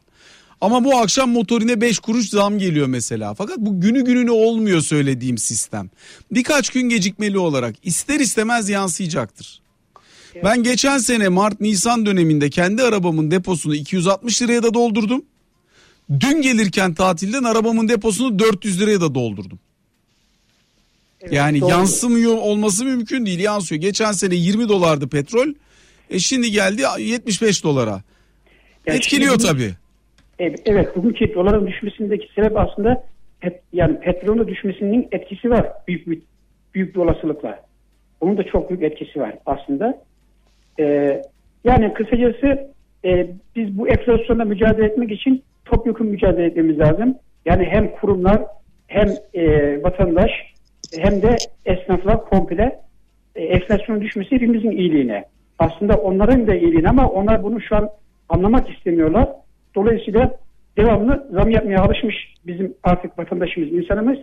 [0.62, 3.34] Ama bu akşam motorine 5 kuruş zam geliyor mesela.
[3.34, 5.90] Fakat bu günü gününe olmuyor söylediğim sistem.
[6.32, 9.63] Birkaç gün gecikmeli olarak ister istemez yansıyacaktır.
[10.44, 15.26] Ben geçen sene Mart Nisan döneminde kendi arabamın deposunu 260 liraya da doldurdum.
[16.20, 19.60] Dün gelirken tatilden arabamın deposunu 400 liraya da doldurdum.
[21.32, 21.70] yani doğru.
[21.70, 23.82] yansımıyor olması mümkün değil yansıyor.
[23.82, 25.48] Geçen sene 20 dolardı petrol.
[26.10, 28.02] E şimdi geldi 75 dolara.
[28.86, 29.74] Yani Etkiliyor şimdi- tabii.
[30.66, 33.04] Evet, bugünkü doların düşmesindeki sebep aslında
[33.40, 36.20] pet, yani petrolün düşmesinin etkisi var büyük bir
[36.74, 37.60] büyük bir olasılıkla.
[38.22, 40.04] Onun da çok büyük etkisi var aslında.
[40.80, 41.22] Ee,
[41.64, 42.68] yani kısacası
[43.06, 47.16] e, biz bu enflasyonla mücadele etmek için topyekun mücadele etmemiz lazım.
[47.46, 48.42] Yani hem kurumlar
[48.88, 49.44] hem e,
[49.84, 50.32] vatandaş
[50.98, 52.80] hem de esnaflar komple
[53.36, 55.26] e, enflasyonun düşmesi hepimizin iyiliğine.
[55.60, 57.90] Aslında onların da iyiliğine ama onlar bunu şu an
[58.30, 59.30] anlamak istemiyorlar.
[59.76, 60.38] Dolayısıyla
[60.78, 62.16] devamlı zam yapmaya alışmış
[62.48, 64.18] bizim artık vatandaşımız, insanımız.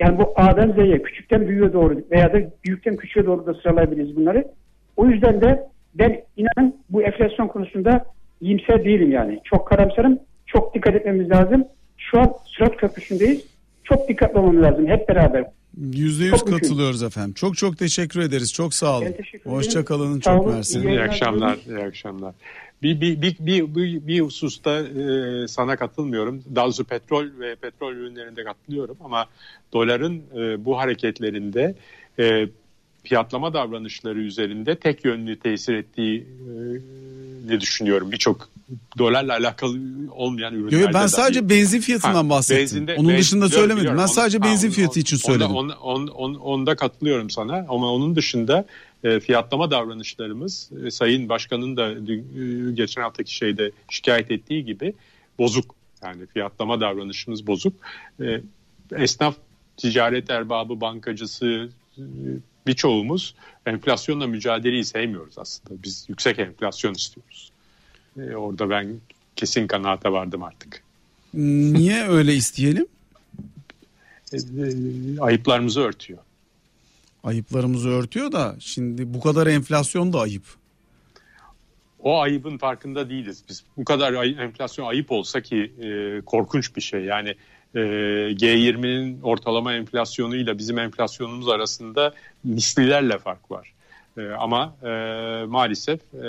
[0.00, 4.44] Yani bu A'dan Z'ye, küçükten büyüğe doğru veya da büyükten küçüğe doğru da sıralayabiliriz bunları.
[4.96, 8.04] O yüzden de ben inan bu enflasyon konusunda
[8.40, 9.40] iyimser değilim yani.
[9.44, 10.18] Çok karamsarım.
[10.46, 11.64] Çok dikkat etmemiz lazım.
[11.98, 13.44] Şu an Sırat Köprüsü'ndeyiz.
[13.84, 15.44] Çok dikkatli olmamız lazım hep beraber.
[15.76, 16.62] Yüzde yüz Çok mümkün.
[16.68, 17.32] katılıyoruz efendim.
[17.34, 18.52] Çok çok teşekkür ederiz.
[18.52, 19.06] Çok sağ olun.
[19.06, 19.56] Ben teşekkür ederim.
[19.56, 20.20] Hoşça kalın.
[20.20, 20.54] Sağ Çok olun.
[20.54, 20.78] mersi.
[20.78, 22.34] İyi İyi akşamlar, iyi akşamlar.
[22.82, 26.42] Bir, bir, bir, bir, bir, bir hususta e, sana katılmıyorum.
[26.54, 29.26] Daha doğrusu petrol ve petrol ürünlerinde katılıyorum ama
[29.72, 31.74] doların e, bu hareketlerinde
[32.18, 32.48] e,
[33.04, 36.52] fiyatlama davranışları üzerinde tek yönlü tesir ettiği e,
[37.46, 38.12] ne düşünüyorum.
[38.12, 38.48] Birçok
[38.98, 39.78] dolarla alakalı
[40.10, 40.76] olmayan ürünlerde.
[40.76, 41.08] Yo, ben dahi.
[41.08, 42.60] sadece benzin fiyatından Ha, bahsettim.
[42.62, 43.76] benzinde- Onun benzin- dışında biliyorum, söylemedim.
[43.78, 44.00] biliyorum.
[44.00, 45.56] Ben sadece ha, benzin onu- fiyatı için onda- söyledim.
[45.56, 48.64] Onda, onda, onda, onda katılıyorum sana ama onun dışında
[49.04, 54.94] e, fiyatlama davranışlarımız e, Sayın Başkan'ın da dün- e, geçen haftaki şeyde şikayet ettiği gibi
[55.38, 55.74] bozuk.
[56.04, 57.72] Yani fiyatlama davranışımız bozuk.
[58.22, 58.40] E,
[58.96, 59.34] esnaf,
[59.76, 61.68] ticaret erbabı, bankacısı
[62.66, 63.34] birçoğumuz
[63.66, 65.82] enflasyonla mücadeleyi sevmiyoruz aslında.
[65.82, 67.52] Biz yüksek enflasyon istiyoruz.
[68.18, 69.00] E, orada ben
[69.36, 70.82] kesin kanaate vardım artık.
[71.34, 72.86] Niye öyle isteyelim?
[74.32, 74.40] E, e,
[75.20, 76.18] ayıplarımızı örtüyor.
[77.24, 80.44] Ayıplarımızı örtüyor da şimdi bu kadar enflasyon da ayıp.
[82.02, 83.64] o ayıbın farkında değiliz biz.
[83.76, 87.00] Bu kadar ay- enflasyon ayıp olsa ki e, korkunç bir şey.
[87.00, 87.34] Yani
[87.74, 92.14] e, G20'nin ortalama enflasyonuyla bizim enflasyonumuz arasında
[92.44, 93.72] mislilerle fark var.
[94.18, 94.88] E, ama e,
[95.44, 96.28] maalesef e,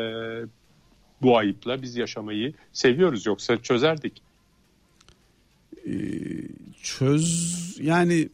[1.22, 4.22] bu ayıpla biz yaşamayı seviyoruz yoksa çözerdik.
[6.84, 8.30] Çöz yani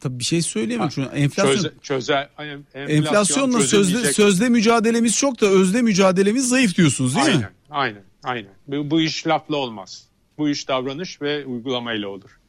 [0.00, 0.88] tabii bir şey söyleyemem.
[0.88, 7.16] Çünkü enflasyon Çöze, çözer, enflasyon enflasyonla sözde sözde mücadelemiz çok da özde mücadelemiz zayıf diyorsunuz
[7.16, 7.32] değil mi?
[7.32, 8.50] Aynen, aynen, aynen.
[8.66, 10.06] Bu, bu iş lafla olmaz.
[10.38, 12.39] Bu iş davranış ve uygulamayla olur.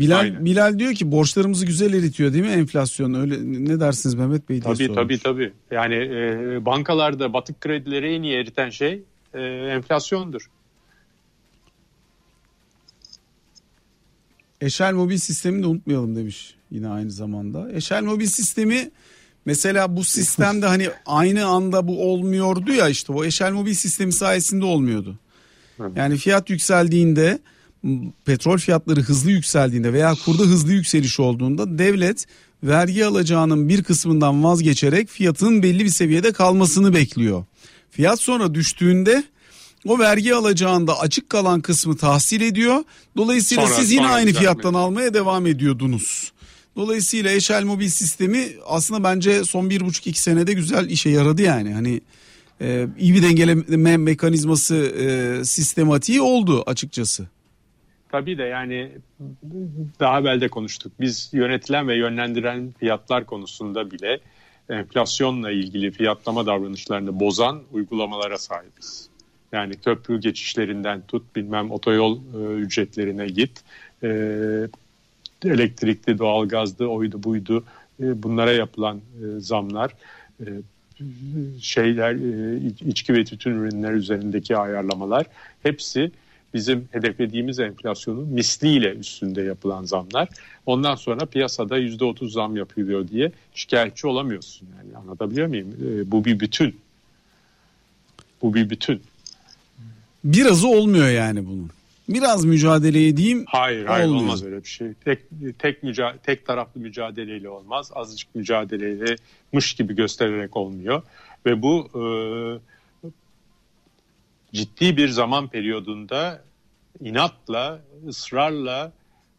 [0.00, 0.44] Bilal Aynen.
[0.44, 3.14] Bilal diyor ki borçlarımızı güzel eritiyor değil mi enflasyon?
[3.14, 4.94] Öyle ne dersiniz Mehmet Bey diye Tabii soruyor.
[4.94, 5.52] tabii tabii.
[5.70, 9.02] Yani e, bankalarda batık kredileri en iyi eriten şey
[9.34, 10.50] e, enflasyondur.
[14.60, 17.72] Eşel mobil sistemini de unutmayalım demiş yine aynı zamanda.
[17.72, 18.90] Eşel mobil sistemi
[19.44, 24.64] mesela bu sistemde hani aynı anda bu olmuyordu ya işte o eşel mobil sistemi sayesinde
[24.64, 25.16] olmuyordu.
[25.96, 27.38] Yani fiyat yükseldiğinde
[28.24, 32.26] petrol fiyatları hızlı yükseldiğinde veya kurda hızlı yükseliş olduğunda devlet
[32.62, 37.44] vergi alacağının bir kısmından vazgeçerek fiyatın belli bir seviyede kalmasını bekliyor.
[37.90, 39.24] Fiyat sonra düştüğünde
[39.86, 42.84] o vergi alacağında açık kalan kısmı tahsil ediyor.
[43.16, 46.32] Dolayısıyla Sonra- siz yine sonra aynı fiyattan almaya devam ediyordunuz.
[46.76, 51.72] Dolayısıyla Eşel Mobil sistemi aslında bence son bir buçuk iki senede güzel işe yaradı yani.
[51.72, 52.00] Hani
[52.60, 57.28] e, iyi bir dengeleme mekanizması e, sistematiği oldu açıkçası.
[58.08, 58.92] Tabii de yani
[60.00, 60.92] daha evvel de konuştuk.
[61.00, 64.20] Biz yönetilen ve yönlendiren fiyatlar konusunda bile
[64.68, 69.08] enflasyonla ilgili fiyatlama davranışlarını bozan uygulamalara sahibiz.
[69.52, 73.64] Yani köprü geçişlerinden tut bilmem otoyol e, ücretlerine git.
[74.02, 74.08] E,
[75.44, 77.64] elektrikli, doğalgazlı, oydu buydu
[78.02, 79.94] e, bunlara yapılan e, zamlar
[80.40, 80.46] e,
[81.60, 85.26] şeyler e, iç- içki ve tütün ürünler üzerindeki ayarlamalar
[85.62, 86.10] hepsi
[86.54, 90.28] bizim hedeflediğimiz enflasyonun misliyle üstünde yapılan zamlar.
[90.66, 94.68] Ondan sonra piyasada yüzde otuz zam yapılıyor diye şikayetçi olamıyorsun.
[94.78, 95.68] Yani anlatabiliyor muyum?
[95.68, 96.76] E, bu bir bütün.
[98.42, 99.02] Bu bir bütün.
[100.24, 101.70] Birazı olmuyor yani bunun.
[102.08, 103.44] Biraz mücadele edeyim.
[103.48, 104.22] Hayır hayır Olmuyor.
[104.22, 104.88] olmaz öyle bir şey.
[105.04, 105.18] Tek
[105.58, 107.90] tek müca tek taraflı mücadeleyle olmaz.
[107.94, 109.16] Azıcık mücadeleyle
[109.52, 111.02] mış gibi göstererek olmuyor
[111.46, 112.02] ve bu e,
[114.52, 116.42] ciddi bir zaman periyodunda
[117.00, 118.92] inatla, ısrarla,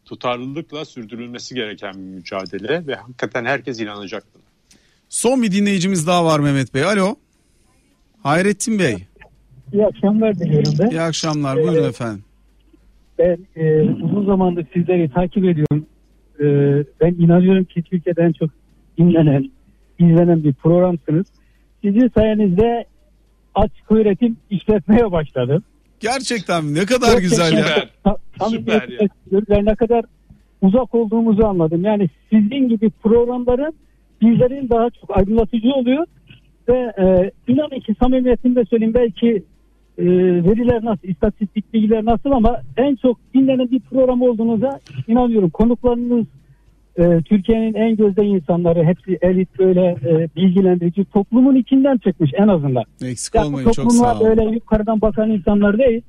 [0.04, 4.42] tutarlılıkla sürdürülmesi gereken bir mücadele ve hakikaten herkes inanacak buna.
[5.08, 6.84] Son bir dinleyicimiz daha var Mehmet Bey.
[6.84, 7.16] Alo.
[8.22, 8.96] Hayrettin Bey.
[9.72, 10.90] İyi akşamlar diliyorum ben.
[10.90, 11.56] İyi akşamlar.
[11.56, 12.24] Buyurun efendim.
[13.18, 15.86] Ben e, uzun zamandır sizleri takip ediyorum.
[16.40, 16.44] E,
[17.00, 18.50] ben inanıyorum ki Türkiye'de en çok
[18.98, 19.50] dinlenen,
[19.98, 21.26] izlenen bir programsınız.
[21.82, 22.84] Sizin sayenizde
[23.54, 25.62] açık öğretim işletmeye başladım.
[26.00, 27.64] Gerçekten ne kadar güzel ya.
[27.64, 27.88] Süper.
[28.04, 29.62] Ta- tam Süper ya.
[29.62, 30.04] ne kadar
[30.62, 31.84] uzak olduğumuzu anladım.
[31.84, 33.74] Yani sizin gibi programların
[34.22, 36.06] bizlerin daha çok aydınlatıcı oluyor
[36.68, 39.42] ve e, inanın ki samimiyetimle söyleyeyim belki
[39.98, 40.04] e,
[40.44, 45.50] veriler nasıl, istatistik bilgiler nasıl ama en çok dinlenen bir program olduğunuza inanıyorum.
[45.50, 46.26] Konuklarınız
[46.98, 52.84] e, Türkiye'nin en gözde insanları hepsi elit böyle e, bilgilendirici toplumun içinden çıkmış en azından.
[53.04, 54.28] Eksik Ya olmayın çok sağ olun.
[54.28, 56.02] böyle yukarıdan bakan insanlar değil.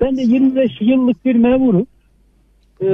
[0.00, 1.86] Ben de 25 yıllık bir memurum.
[2.82, 2.86] Ee,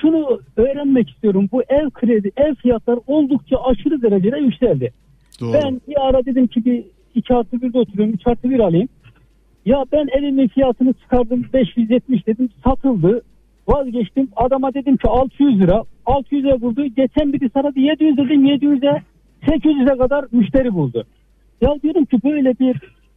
[0.00, 1.48] şunu öğrenmek istiyorum.
[1.52, 4.92] Bu ev kredi, ev fiyatları oldukça aşırı derecede yükseldi.
[5.40, 5.52] Doğru.
[5.52, 6.84] Ben bir ara dedim ki bir
[7.14, 8.88] 2 artı 1'de oturuyorum 3 artı 1 alayım.
[9.66, 13.22] Ya ben evimin fiyatını çıkardım 570 dedim satıldı.
[13.68, 16.86] Vazgeçtim adama dedim ki 600 lira 600'e buldu.
[16.86, 19.02] Geçen biri sana 700 dedim 700'e
[19.42, 21.04] 800'e kadar müşteri buldu.
[21.60, 22.76] Ya diyorum ki böyle bir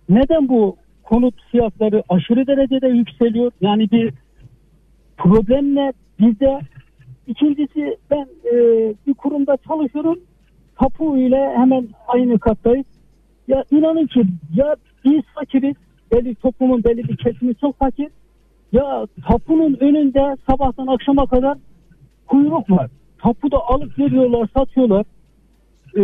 [0.10, 3.52] neden bu konut fiyatları aşırı derecede yükseliyor?
[3.62, 4.14] Yani bir
[5.18, 6.60] problem ne bizde?
[7.28, 8.56] İkincisi ben e,
[9.08, 10.20] bir kurumda çalışıyorum.
[10.80, 12.86] Tapu ile hemen aynı kattayız.
[13.48, 14.24] Ya inanın ki
[14.56, 14.76] ya
[15.06, 15.76] biz fakiriz.
[16.12, 18.08] Belli toplumun belli bir kesimi çok fakir.
[18.72, 21.58] Ya tapunun önünde sabahtan akşama kadar
[22.32, 22.88] kuyruk var.
[23.18, 25.06] Tapuda alıp veriyorlar, satıyorlar.
[25.98, 26.02] Ee,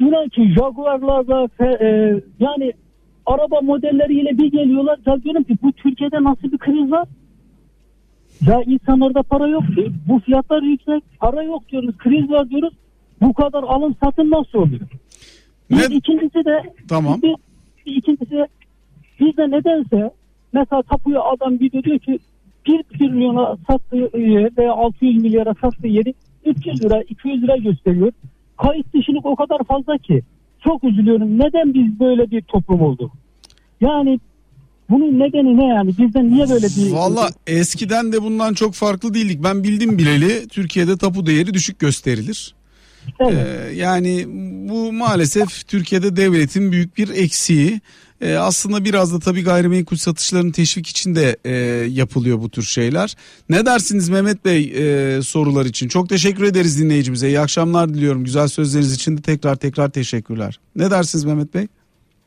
[0.00, 2.72] inan ki Jaguar'larla fe- e, yani
[3.26, 4.98] araba modelleriyle bir geliyorlar.
[5.06, 7.08] Ya diyorum ki bu Türkiye'de nasıl bir kriz var?
[8.46, 9.62] Ya insanlarda para yok.
[9.78, 11.04] E, Bu fiyatlar yüksek.
[11.20, 11.96] Para yok diyoruz.
[11.98, 12.74] Kriz var diyoruz.
[13.20, 14.80] Bu kadar alım satım nasıl oluyor?
[15.70, 17.22] Bir Ne- ikincisi de Tamam.
[17.22, 17.34] bir,
[17.86, 18.46] bir ikincisi de
[19.20, 20.10] bizde nedense
[20.52, 22.18] mesela tapuya adam gidiyor diyor ki
[22.70, 24.10] 1 trilyona sattığı
[24.56, 26.14] veya 600 milyara sattığı yeri
[26.44, 28.12] 300 lira 200 lira gösteriyor.
[28.62, 30.22] Kayıt dışılık o kadar fazla ki.
[30.64, 31.38] Çok üzülüyorum.
[31.38, 33.12] Neden biz böyle bir toplum olduk?
[33.80, 34.20] Yani
[34.90, 35.88] bunun nedeni ne yani?
[35.98, 36.92] Bizden niye böyle bir...
[36.92, 39.42] Valla eskiden de bundan çok farklı değildik.
[39.44, 42.54] Ben bildim bileli Türkiye'de tapu değeri düşük gösterilir.
[43.20, 43.46] Evet.
[43.46, 44.24] Ee, yani
[44.68, 47.80] bu maalesef Türkiye'de devletin büyük bir eksiği.
[48.20, 51.52] Ee, aslında biraz da tabii gayrimenkul satışlarının teşvik için de e,
[51.90, 53.16] yapılıyor bu tür şeyler.
[53.48, 54.72] Ne dersiniz Mehmet Bey
[55.16, 55.88] e, sorular için?
[55.88, 57.28] Çok teşekkür ederiz dinleyicimize.
[57.28, 58.24] İyi akşamlar diliyorum.
[58.24, 60.60] Güzel sözleriniz için de tekrar tekrar teşekkürler.
[60.76, 61.66] Ne dersiniz Mehmet Bey?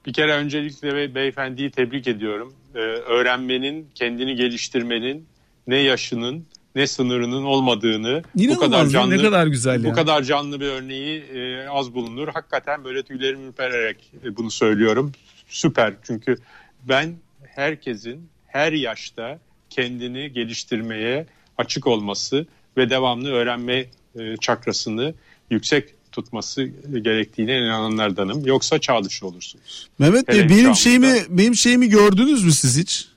[0.05, 2.53] Bir kere öncelikle be- beyefendiyi tebrik ediyorum.
[2.75, 5.25] Ee, öğrenmenin, kendini geliştirmenin
[5.67, 9.93] ne yaşının ne sınırının olmadığını İnanılmaz bu kadar canlı ne kadar güzel bu ya.
[9.93, 12.27] kadar canlı bir örneği e, az bulunur.
[12.27, 15.11] Hakikaten böyle tüylerimi ürpererek e, bunu söylüyorum.
[15.53, 16.37] Süper çünkü
[16.83, 19.39] ben herkesin her yaşta
[19.69, 21.25] kendini geliştirmeye
[21.57, 22.45] açık olması
[22.77, 23.85] ve devamlı öğrenme
[24.19, 25.13] e, çakrasını
[25.49, 26.63] yüksek tutması
[27.03, 28.45] gerektiğine inananlardanım.
[28.45, 29.87] Yoksa çağ dışı olursunuz.
[29.99, 33.07] Mehmet Bey Hele benim şeyimi benim şeyimi gördünüz mü siz hiç?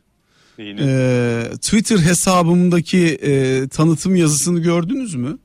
[0.59, 0.81] Neyini?
[0.85, 5.39] Ee, Twitter hesabımdaki e, tanıtım yazısını gördünüz mü?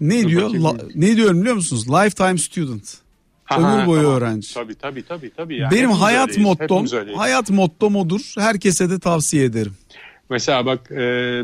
[0.00, 0.50] Ne Dur diyor?
[0.50, 1.88] La- ne diyorum biliyor musunuz?
[1.88, 3.07] Lifetime student.
[3.48, 4.16] Ha, ömür boyu tamam.
[4.16, 4.54] öğrenci.
[4.54, 5.30] Tabii tabii tabii.
[5.30, 5.56] tabii.
[5.56, 6.86] Ya, Benim hepimiz hayat öyleyiz, mottom,
[7.16, 8.32] hayat mottom odur.
[8.38, 9.74] Herkese de tavsiye ederim.
[10.30, 10.96] Mesela bak e,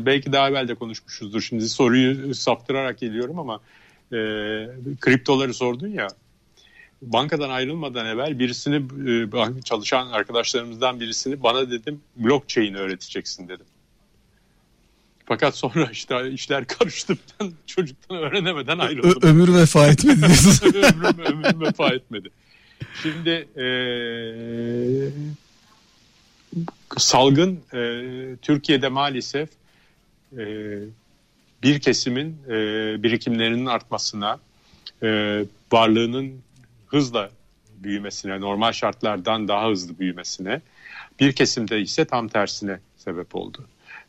[0.06, 1.40] belki daha evvel de konuşmuşuzdur.
[1.40, 3.60] Şimdi soruyu saptırarak geliyorum ama
[4.12, 4.16] e,
[5.00, 6.08] kriptoları sordun ya.
[7.02, 8.76] Bankadan ayrılmadan evvel birisini
[9.56, 13.66] e, çalışan arkadaşlarımızdan birisini bana dedim blockchain öğreteceksin dedim.
[15.26, 17.16] Fakat sonra işte işler karıştı.
[17.40, 19.28] Ben çocuktan öğrenemeden Ö- ayrıldım.
[19.28, 20.66] ömür vefa etmedi diyorsun.
[20.74, 22.30] ömrüm, ömrüm vefa etmedi.
[23.02, 23.66] Şimdi e,
[26.98, 27.80] salgın e,
[28.42, 29.48] Türkiye'de maalesef
[30.38, 30.44] e,
[31.62, 32.52] bir kesimin e,
[33.02, 34.38] birikimlerinin artmasına,
[35.02, 35.40] e,
[35.72, 36.32] varlığının
[36.86, 37.30] hızla
[37.78, 40.60] büyümesine, normal şartlardan daha hızlı büyümesine,
[41.20, 43.64] bir kesimde ise tam tersine sebep oldu.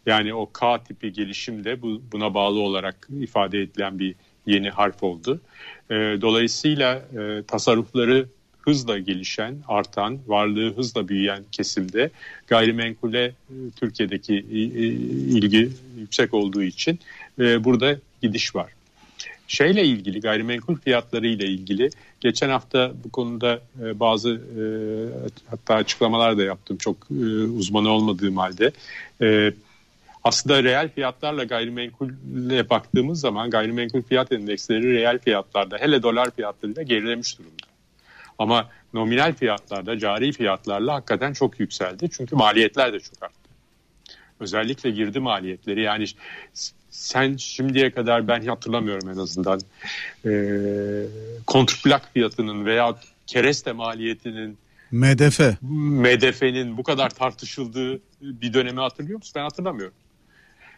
[0.05, 5.03] Yani o K tipi gelişim de bu, buna bağlı olarak ifade edilen bir yeni harf
[5.03, 5.41] oldu.
[5.89, 8.25] E, dolayısıyla e, tasarrufları
[8.61, 12.09] hızla gelişen, artan, varlığı hızla büyüyen kesimde
[12.47, 13.33] gayrimenkule e,
[13.75, 16.99] Türkiye'deki ilgi yüksek olduğu için
[17.39, 18.71] e, burada gidiş var.
[19.47, 21.89] Şeyle ilgili gayrimenkul fiyatları ile ilgili
[22.21, 24.41] geçen hafta bu konuda e, bazı
[25.49, 26.97] hatta açıklamalar da yaptım çok
[27.57, 28.71] uzmanı olmadığım halde.
[30.25, 37.39] Aslında reel fiyatlarla gayrimenkulle baktığımız zaman gayrimenkul fiyat endeksleri reel fiyatlarda hele dolar fiyatlarıyla gerilemiş
[37.39, 37.65] durumda.
[38.39, 42.09] Ama nominal fiyatlarda cari fiyatlarla hakikaten çok yükseldi.
[42.09, 43.49] Çünkü maliyetler de çok arttı.
[44.39, 46.05] Özellikle girdi maliyetleri yani
[46.89, 49.59] sen şimdiye kadar ben hatırlamıyorum en azından
[50.25, 50.31] e,
[51.47, 52.95] kontrplak fiyatının veya
[53.27, 54.57] kereste maliyetinin
[54.91, 55.39] MDF.
[55.61, 59.33] MDF'nin bu kadar tartışıldığı bir dönemi hatırlıyor musun?
[59.35, 59.93] Ben hatırlamıyorum.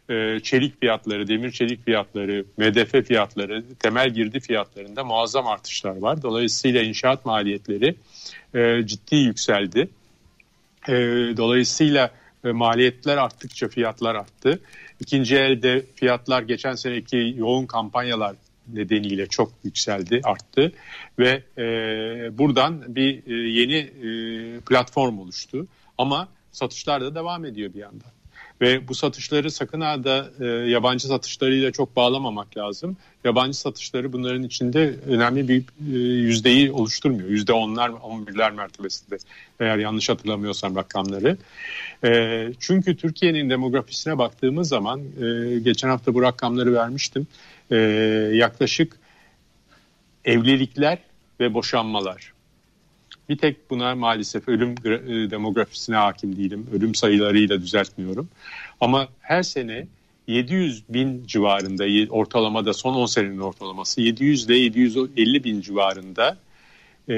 [0.09, 6.21] Ee, çelik fiyatları, demir çelik fiyatları, MDF fiyatları, temel girdi fiyatlarında muazzam artışlar var.
[6.21, 7.95] Dolayısıyla inşaat maliyetleri
[8.53, 9.89] e, ciddi yükseldi.
[10.87, 10.93] E,
[11.37, 12.11] dolayısıyla
[12.45, 14.59] e, maliyetler arttıkça fiyatlar arttı.
[14.99, 18.35] İkinci elde fiyatlar geçen seneki yoğun kampanyalar
[18.73, 20.71] nedeniyle çok yükseldi, arttı
[21.19, 21.67] ve e,
[22.37, 25.67] buradan bir e, yeni e, platform oluştu.
[25.97, 28.16] Ama satışlar da devam ediyor bir yandan.
[28.61, 32.97] Ve bu satışları sakın ha da e, yabancı satışlarıyla çok bağlamamak lazım.
[33.23, 37.29] Yabancı satışları bunların içinde önemli bir e, yüzdeyi oluşturmuyor.
[37.29, 39.17] Yüzde onlar, on birler mertebesinde
[39.59, 41.37] eğer yanlış hatırlamıyorsam rakamları.
[42.03, 47.27] E, çünkü Türkiye'nin demografisine baktığımız zaman e, geçen hafta bu rakamları vermiştim.
[47.71, 47.75] E,
[48.33, 48.99] yaklaşık
[50.25, 50.97] evlilikler
[51.39, 52.36] ve boşanmalar.
[53.29, 56.67] Bir tek buna maalesef ölüm e, demografisine hakim değilim.
[56.73, 58.29] Ölüm sayılarıyla düzeltmiyorum.
[58.81, 59.87] Ama her sene
[60.27, 66.37] 700 bin civarında ortalamada son 10 senenin ortalaması 700 ile 750 bin civarında
[67.09, 67.15] e,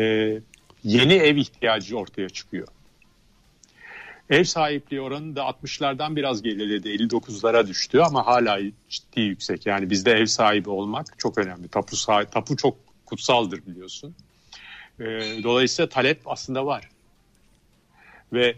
[0.84, 2.68] yeni ev ihtiyacı ortaya çıkıyor.
[4.30, 9.66] Ev sahipliği oranı da 60'lardan biraz geriledi 59'lara düştü ama hala ciddi yüksek.
[9.66, 11.68] Yani bizde ev sahibi olmak çok önemli.
[11.68, 14.16] Tapu, sahibi, tapu çok kutsaldır biliyorsun.
[15.44, 16.90] Dolayısıyla talep aslında var.
[18.34, 18.56] Ve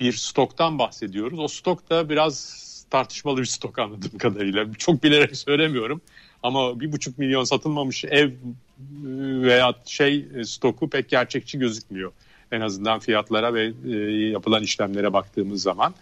[0.00, 1.38] bir stoktan bahsediyoruz.
[1.38, 4.66] O stok da biraz tartışmalı bir stok anladığım kadarıyla.
[4.78, 6.00] Çok bilerek söylemiyorum.
[6.42, 8.30] Ama bir buçuk milyon satılmamış ev
[9.42, 12.12] veya şey stoku pek gerçekçi gözükmüyor.
[12.52, 13.72] En azından fiyatlara ve
[14.28, 15.94] yapılan işlemlere baktığımız zaman.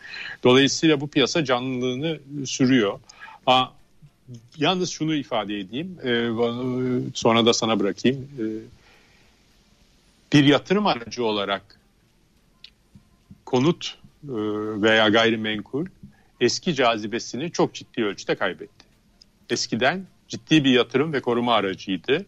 [0.44, 3.00] Dolayısıyla bu piyasa canlılığını sürüyor.
[3.46, 3.66] Aa,
[4.56, 5.98] yalnız şunu ifade edeyim.
[7.14, 8.28] Sonra da sana bırakayım
[10.34, 11.80] bir yatırım aracı olarak
[13.44, 13.98] konut
[14.82, 15.86] veya gayrimenkul
[16.40, 18.84] eski cazibesini çok ciddi ölçüde kaybetti.
[19.50, 22.26] Eskiden ciddi bir yatırım ve koruma aracıydı.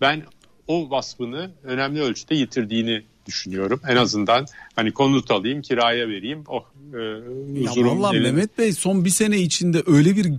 [0.00, 0.22] Ben
[0.66, 3.80] o vasfını önemli ölçüde yitirdiğini düşünüyorum.
[3.88, 4.46] En azından
[4.76, 6.44] hani konut alayım, kiraya vereyim.
[6.46, 6.98] Oh, e,
[7.60, 8.22] ya vallahi elin...
[8.22, 10.32] Mehmet Bey son bir sene içinde öyle bir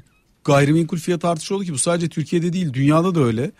[0.43, 3.51] gayrimenkul fiyat artışı oldu ki bu sadece Türkiye'de değil dünyada da öyle.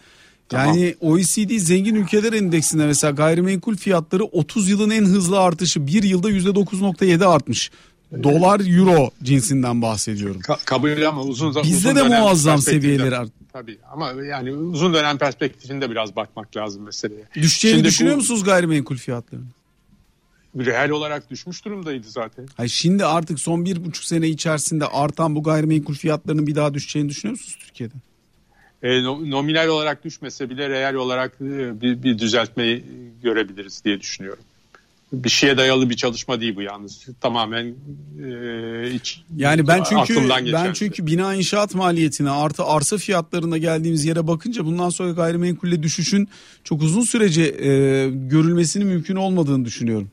[0.54, 1.14] Yani tamam.
[1.14, 7.26] OECD zengin ülkeler endeksinde mesela gayrimenkul fiyatları 30 yılın en hızlı artışı bir yılda %9.7
[7.26, 7.72] artmış.
[8.24, 10.41] Dolar euro cinsinden bahsediyorum.
[10.41, 14.93] Ka- kabul ama uzun zaman Bizde de muazzam perspektifinde- seviyeler art- Tabii ama yani uzun
[14.93, 17.24] dönem perspektifinde biraz bakmak lazım meseleye.
[17.36, 19.47] Düşeceğini Şimdi düşünüyor bu- musunuz gayrimenkul fiyatlarının?
[20.58, 22.45] Reel olarak düşmüş durumdaydı zaten.
[22.58, 27.10] Hayır, şimdi artık son bir buçuk sene içerisinde artan bu gayrimenkul fiyatlarının bir daha düşeceğini
[27.10, 27.93] düşünüyor musunuz Türkiye'de?
[28.84, 32.84] E, no- nominal olarak düşmese bile reel olarak e, bir, bir düzeltmeyi
[33.23, 34.43] görebiliriz diye düşünüyorum.
[35.13, 37.07] Bir şeye dayalı bir çalışma değil bu yalnız.
[37.21, 37.65] Tamamen
[38.25, 40.73] e, iç, Yani ben çünkü ben şey.
[40.73, 46.30] çünkü bina inşaat maliyetine artı arsa fiyatlarına geldiğimiz yere bakınca bundan sonra gayrimenkulle düşüşün
[46.63, 50.11] çok uzun sürece e, görülmesinin mümkün olmadığını düşünüyorum.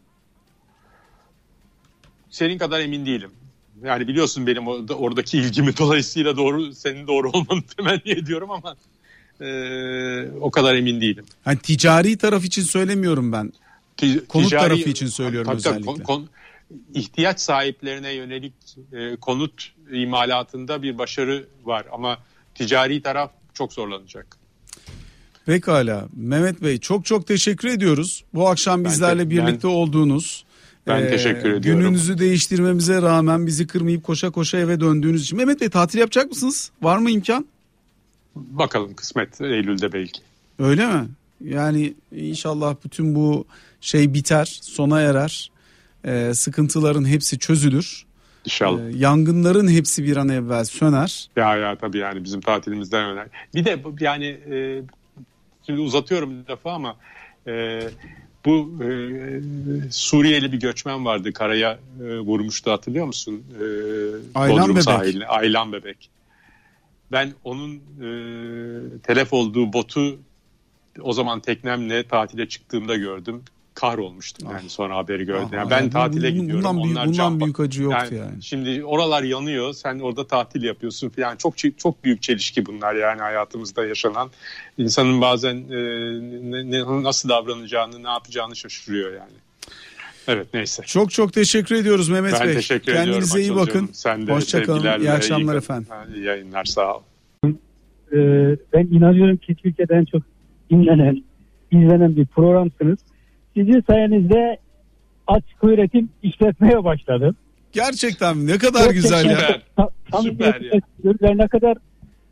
[2.30, 3.30] senin kadar emin değilim.
[3.86, 8.76] Yani biliyorsun benim orada, oradaki ilgimi dolayısıyla doğru senin doğru olmanı temenni ediyorum ama
[9.40, 9.48] e,
[10.40, 11.24] o kadar emin değilim.
[11.44, 13.52] Hani ticari taraf için söylemiyorum ben.
[13.96, 15.84] Ti- Konut tarafı için söylüyorum Tabii özellikle.
[15.86, 16.28] kon- kon-
[16.94, 18.52] ihtiyaç sahiplerine yönelik
[18.92, 22.18] e, konut imalatında bir başarı var ama
[22.54, 24.36] ticari taraf çok zorlanacak.
[25.46, 28.24] Pekala Mehmet Bey çok çok teşekkür ediyoruz.
[28.34, 30.44] Bu akşam Ben bizlerle te- birlikte olduğunuz.
[30.86, 31.80] Ben e, teşekkür ediyorum.
[31.80, 35.38] Gününüzü değiştirmemize rağmen bizi kırmayıp koşa koşa eve döndüğünüz için.
[35.38, 36.70] Mehmet Bey tatil yapacak mısınız?
[36.82, 37.46] Var mı imkan?
[38.34, 40.20] Bakalım kısmet Eylül'de belki.
[40.58, 41.08] Öyle mi?
[41.44, 43.46] Yani inşallah bütün bu
[43.80, 45.50] şey biter, sona erer.
[46.04, 48.06] Ee, sıkıntıların hepsi çözülür.
[48.44, 48.80] İnşallah.
[48.80, 51.28] Ee, yangınların hepsi bir an evvel söner.
[51.36, 53.30] Ya ya tabii yani bizim tatilimizden önemli.
[53.54, 54.82] Bir de yani e,
[55.66, 56.96] şimdi uzatıyorum defa ama
[57.46, 57.80] e,
[58.46, 58.90] bu e,
[59.90, 63.44] Suriyeli bir göçmen vardı karaya e, vurmuştu hatırlıyor musun?
[63.60, 63.64] E,
[64.38, 64.84] Aylan Bodrum Bebek.
[64.84, 65.26] sahiline.
[65.26, 66.10] Aylan Bebek.
[67.12, 68.08] Ben onun e,
[69.02, 70.18] telef olduğu botu
[71.00, 73.42] o zaman teknemle tatile çıktığımda gördüm.
[73.80, 75.48] Kahrolmuştum yani sonra haberi gördüm.
[75.52, 76.64] Yani ben tatile bunun- gidiyorum.
[76.64, 78.42] bundan büyük- onlar bundan can- büyük acı yoktu yani.
[78.42, 79.72] Şimdi oralar yanıyor.
[79.72, 81.36] Sen orada tatil yapıyorsun falan.
[81.36, 84.30] Çok çok büyük çelişki bunlar yani hayatımızda yaşanan.
[84.78, 85.78] İnsanın bazen e,
[86.70, 89.32] ne- nasıl davranacağını, ne yapacağını şaşırıyor yani.
[90.28, 90.82] Evet neyse.
[90.86, 92.54] Çok çok teşekkür ediyoruz Mehmet Ben Bey.
[92.54, 93.60] teşekkür Kendinize iyi ediyorum.
[93.66, 93.78] bakın.
[93.78, 93.94] Akılcığım.
[93.94, 95.00] Sen de Hoşçakalın.
[95.00, 95.88] İyi akşamlar iyi- efendim.
[96.14, 97.02] İyi yayınlar sağ ol.
[98.12, 98.16] Ee,
[98.72, 100.22] ben inanıyorum ki Türkiye'de en çok
[100.70, 101.22] dinlenen,
[101.72, 102.98] izlenen bir programsınız.
[103.56, 104.58] Sizin sayenizde
[105.26, 107.36] açık öğretim işletmeye başladım.
[107.72, 109.36] Gerçekten ne kadar güzel ya.
[109.36, 109.62] Süper.
[109.76, 111.34] Ta- tam Süper ya.
[111.34, 111.76] ne kadar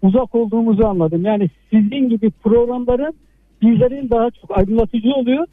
[0.03, 1.25] uzak olduğumuzu anladım.
[1.25, 3.15] Yani sizin gibi programların
[3.63, 5.47] bizlerin daha çok aydınlatıcı oluyor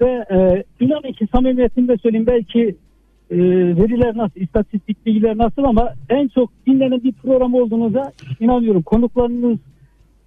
[0.00, 2.76] ve e, inanın ki samimiyetimle söyleyeyim belki
[3.30, 3.38] e,
[3.76, 8.82] veriler nasıl, istatistik bilgiler nasıl ama en çok dinlenen bir program olduğunuza inanıyorum.
[8.82, 9.58] Konuklarınız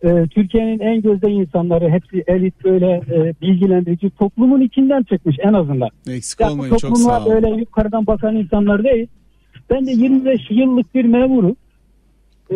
[0.04, 5.89] e, Türkiye'nin en gözde insanları hepsi elit böyle e, bilgilendirici toplumun içinden çıkmış en azından.
[6.10, 7.34] Eksik Ya bu olmayın çok sağ olun.
[7.34, 9.08] böyle yukarıdan bakan insanlar değil.
[9.70, 11.56] Ben de 25 yıllık bir memurum.
[12.52, 12.56] Ee,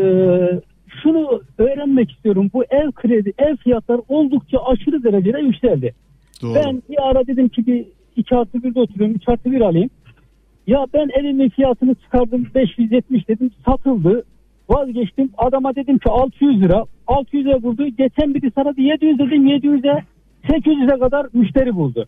[1.04, 2.50] şunu öğrenmek istiyorum.
[2.54, 5.94] Bu ev kredi, ev fiyatları oldukça aşırı derecede yükseldi.
[6.42, 6.56] Doğru.
[6.56, 7.86] Ben bir ara dedim ki bir
[8.16, 9.16] 2 artı 1'de oturuyorum.
[9.16, 9.90] 3 artı 1 alayım.
[10.68, 14.24] Ya ben evimin fiyatını çıkardım 570 dedim satıldı.
[14.70, 15.30] Vazgeçtim.
[15.38, 16.84] Adama dedim ki 600 lira.
[17.08, 17.88] 600'e buldu.
[17.88, 20.04] Geçen biri sana 700 dedim 700'e
[20.44, 22.08] 800'e kadar müşteri buldu.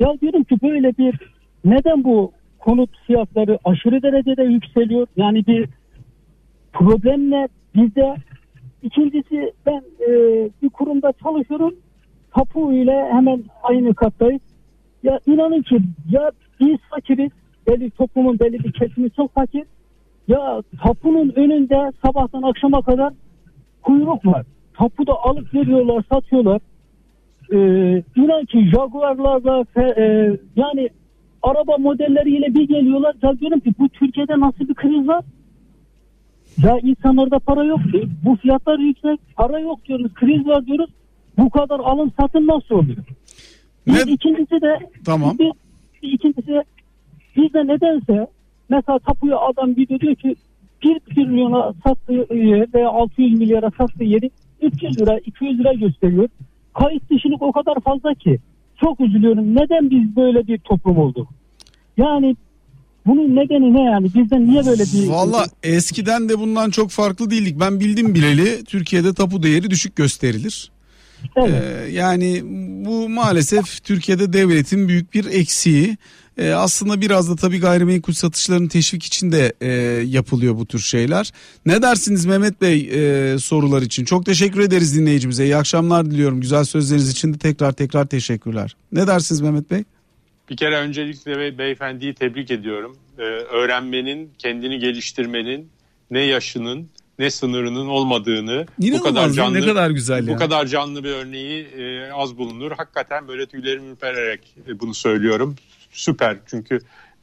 [0.00, 1.14] Ya diyorum ki böyle bir
[1.64, 5.06] neden bu konut fiyatları aşırı derecede yükseliyor?
[5.16, 5.68] Yani bir
[6.72, 8.14] problem ne bizde?
[8.82, 10.10] İkincisi ben e,
[10.62, 11.74] bir kurumda çalışıyorum.
[12.34, 14.40] Tapu ile hemen aynı kattayız.
[15.02, 15.78] Ya inanın ki
[16.10, 16.30] ya
[16.60, 17.30] biz fakiriz.
[17.68, 19.64] Belli toplumun belli bir kesimi çok fakir.
[20.28, 23.12] Ya tapunun önünde sabahtan akşama kadar
[23.82, 24.46] kuyruk var.
[24.74, 26.60] Tapuda alıp veriyorlar, satıyorlar.
[27.52, 27.56] Ee,
[28.16, 30.88] inan ki Jaguar'larla fe- e, yani
[31.42, 33.14] araba modelleriyle bir geliyorlar.
[33.22, 35.24] Ya diyorum ki bu Türkiye'de nasıl bir kriz var?
[36.64, 37.80] Ya insanlarda para yok.
[37.94, 39.20] E, Bu fiyatlar yüksek.
[39.36, 40.14] Para yok diyoruz.
[40.14, 40.90] Kriz var diyoruz.
[41.38, 42.96] Bu kadar alım satım nasıl oluyor?
[43.86, 45.38] Ne- Bir ikincisi de Tamam.
[45.38, 45.50] bir,
[46.02, 46.62] bir ikincisi
[47.36, 48.26] bizde nedense
[48.68, 50.34] mesela tapuya adam gidiyor diyor ki
[50.82, 54.30] 1 trilyona sattığı yer veya 600 milyara sattığı yeri
[54.62, 56.28] 300 lira 200 lira gösteriyor.
[56.78, 58.38] Kayıt dışılık o kadar fazla ki.
[58.80, 59.54] Çok üzülüyorum.
[59.54, 61.28] Neden biz böyle bir toplum olduk?
[61.96, 62.36] Yani
[63.06, 64.04] bunun nedeni ne yani?
[64.14, 65.08] Bizden niye böyle bir...
[65.08, 67.60] Valla eskiden de bundan çok farklı değildik.
[67.60, 70.70] Ben bildim bileli Türkiye'de tapu değeri düşük gösterilir.
[71.36, 71.64] Evet.
[71.64, 72.40] Ee, yani
[72.86, 75.96] bu maalesef Türkiye'de devletin büyük bir eksiği.
[76.40, 79.68] Ee, aslında biraz da tabii gayrimenkul satışlarının teşvik için de e,
[80.06, 81.32] yapılıyor bu tür şeyler.
[81.66, 82.90] Ne dersiniz Mehmet Bey
[83.34, 84.04] e, sorular için?
[84.04, 85.44] Çok teşekkür ederiz dinleyicimize.
[85.44, 86.40] İyi akşamlar diliyorum.
[86.40, 88.76] Güzel sözleriniz için de tekrar tekrar teşekkürler.
[88.92, 89.84] Ne dersiniz Mehmet Bey?
[90.50, 92.96] Bir kere öncelikle be- beyefendiyi tebrik ediyorum.
[93.18, 95.68] e, öğrenmenin, kendini geliştirmenin
[96.10, 96.88] ne yaşının
[97.18, 100.36] ne sınırının olmadığını İnanılmaz bu kadar canlı ne kadar güzel bu ya.
[100.36, 102.72] kadar canlı bir örneği e, az bulunur.
[102.76, 105.56] Hakikaten böyle tüylerimi ürpererek e, bunu söylüyorum.
[105.90, 106.80] Süper çünkü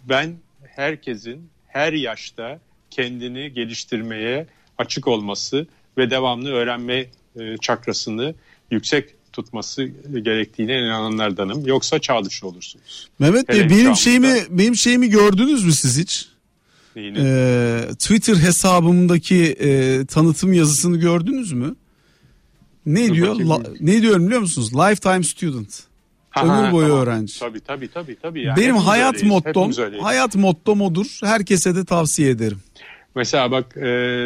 [0.10, 2.60] ben herkesin her yaşta
[2.90, 4.48] kendini geliştirmeye
[4.78, 7.06] açık olması ve devamlı öğrenme
[7.40, 8.36] e, çakrasını
[8.72, 9.84] yüksek tutması
[10.22, 11.68] gerektiğine inananlardanım.
[11.68, 13.10] Yoksa çağ dışı olursunuz.
[13.20, 16.28] Mehmet Bey Hele benim şeyimi benim şeyimi gördünüz mü siz hiç?
[16.96, 17.18] Neyini?
[17.22, 21.76] Ee, Twitter hesabımdaki e, tanıtım yazısını gördünüz mü?
[22.86, 23.36] Ne Dur diyor?
[23.36, 24.74] La- ne diyorum biliyor musunuz?
[24.74, 25.84] Lifetime student.
[26.40, 27.02] Ha, ömür boyu tamam.
[27.02, 27.40] öğrenci.
[27.40, 28.16] Tabii tabii tabii.
[28.16, 28.42] tabii.
[28.42, 29.72] Yani Benim hepimiz hayat öyleyiz, mottom,
[30.02, 31.20] hayat mottom odur.
[31.24, 32.60] Herkese de tavsiye ederim.
[33.16, 33.82] Mesela bak e,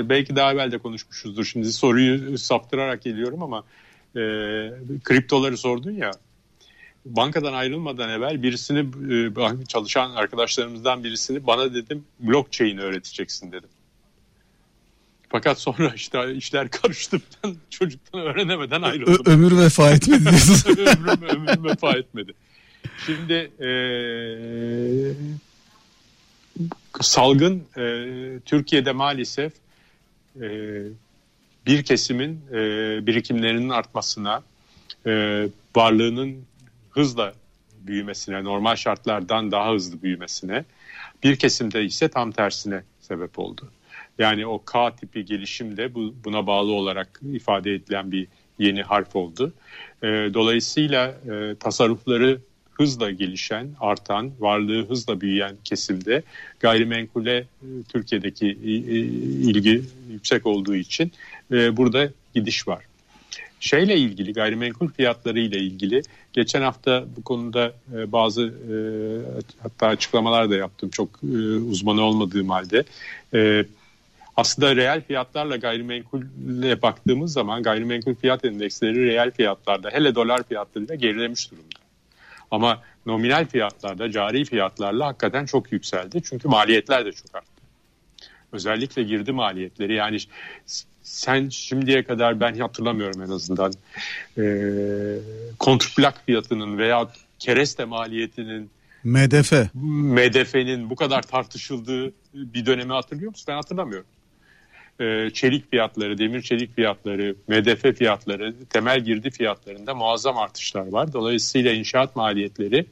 [0.10, 1.46] belki daha evvel de konuşmuşuzdur.
[1.46, 3.64] Şimdi soruyu saptırarak geliyorum ama
[4.16, 4.22] e,
[5.04, 6.12] kriptoları sordun ya.
[7.06, 8.80] Bankadan ayrılmadan evvel birisini
[9.14, 13.70] e, çalışan arkadaşlarımızdan birisini bana dedim blockchain öğreteceksin dedim.
[15.32, 17.22] Fakat sonra işte işler karıştı.
[17.44, 19.34] Ben çocuktan öğrenemeden Ö- ayrıldım.
[19.34, 20.72] ömür vefa etmedi diyorsun.
[20.78, 22.34] ömrüm, ömrüm vefa etmedi.
[23.06, 23.70] Şimdi e,
[27.02, 29.54] salgın e, Türkiye'de maalesef
[30.42, 30.48] e,
[31.66, 32.56] bir kesimin e,
[33.08, 34.44] birikimlerinin artmasına,
[35.06, 35.12] e,
[35.76, 36.46] varlığının
[36.90, 37.34] hızla
[37.82, 40.66] büyümesine, normal şartlardan daha hızlı büyümesine,
[41.24, 43.72] bir kesimde ise tam tersine sebep oldu.
[44.20, 48.28] Yani o K tipi gelişim de bu, buna bağlı olarak ifade edilen bir
[48.60, 49.54] yeni harf oldu.
[50.04, 52.40] E, dolayısıyla e, tasarrufları
[52.74, 56.24] hızla gelişen, artan, varlığı hızla büyüyen kesimde
[56.60, 57.46] gayrimenkule e,
[57.94, 59.82] Türkiye'deki i- ilgi
[60.12, 61.12] yüksek olduğu için
[61.52, 62.84] e, burada gidiş var.
[63.60, 66.02] Şeyle ilgili gayrimenkul fiyatları ile ilgili
[66.34, 68.74] geçen hafta bu konuda e, bazı e,
[69.64, 72.84] hatta açıklamalar da yaptım çok e, uzmanı olmadığım halde.
[73.34, 73.66] E,
[74.42, 81.52] aslında reel fiyatlarla gayrimenkule baktığımız zaman gayrimenkul fiyat endeksleri reel fiyatlarda hele dolar fiyatlarıyla gerilemiş
[81.52, 81.80] durumda.
[82.52, 86.22] Ama nominal fiyatlarda cari fiyatlarla hakikaten çok yükseldi.
[86.24, 87.62] Çünkü maliyetler de çok arttı.
[88.52, 90.18] Özellikle girdi maliyetleri yani
[91.04, 93.74] sen şimdiye kadar ben hatırlamıyorum en azından
[94.38, 94.44] e,
[95.60, 97.08] kontrplak fiyatının veya
[97.40, 98.70] kereste maliyetinin
[99.04, 99.52] MDF.
[99.74, 103.46] MDF'nin bu kadar tartışıldığı bir dönemi hatırlıyor musun?
[103.48, 104.08] Ben hatırlamıyorum.
[105.00, 111.14] Ee, çelik fiyatları, demir çelik fiyatları, MDF fiyatları, temel girdi fiyatlarında muazzam artışlar var.
[111.14, 112.86] Dolayısıyla inşaat maliyetleri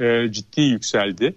[0.00, 1.34] e, ciddi yükseldi.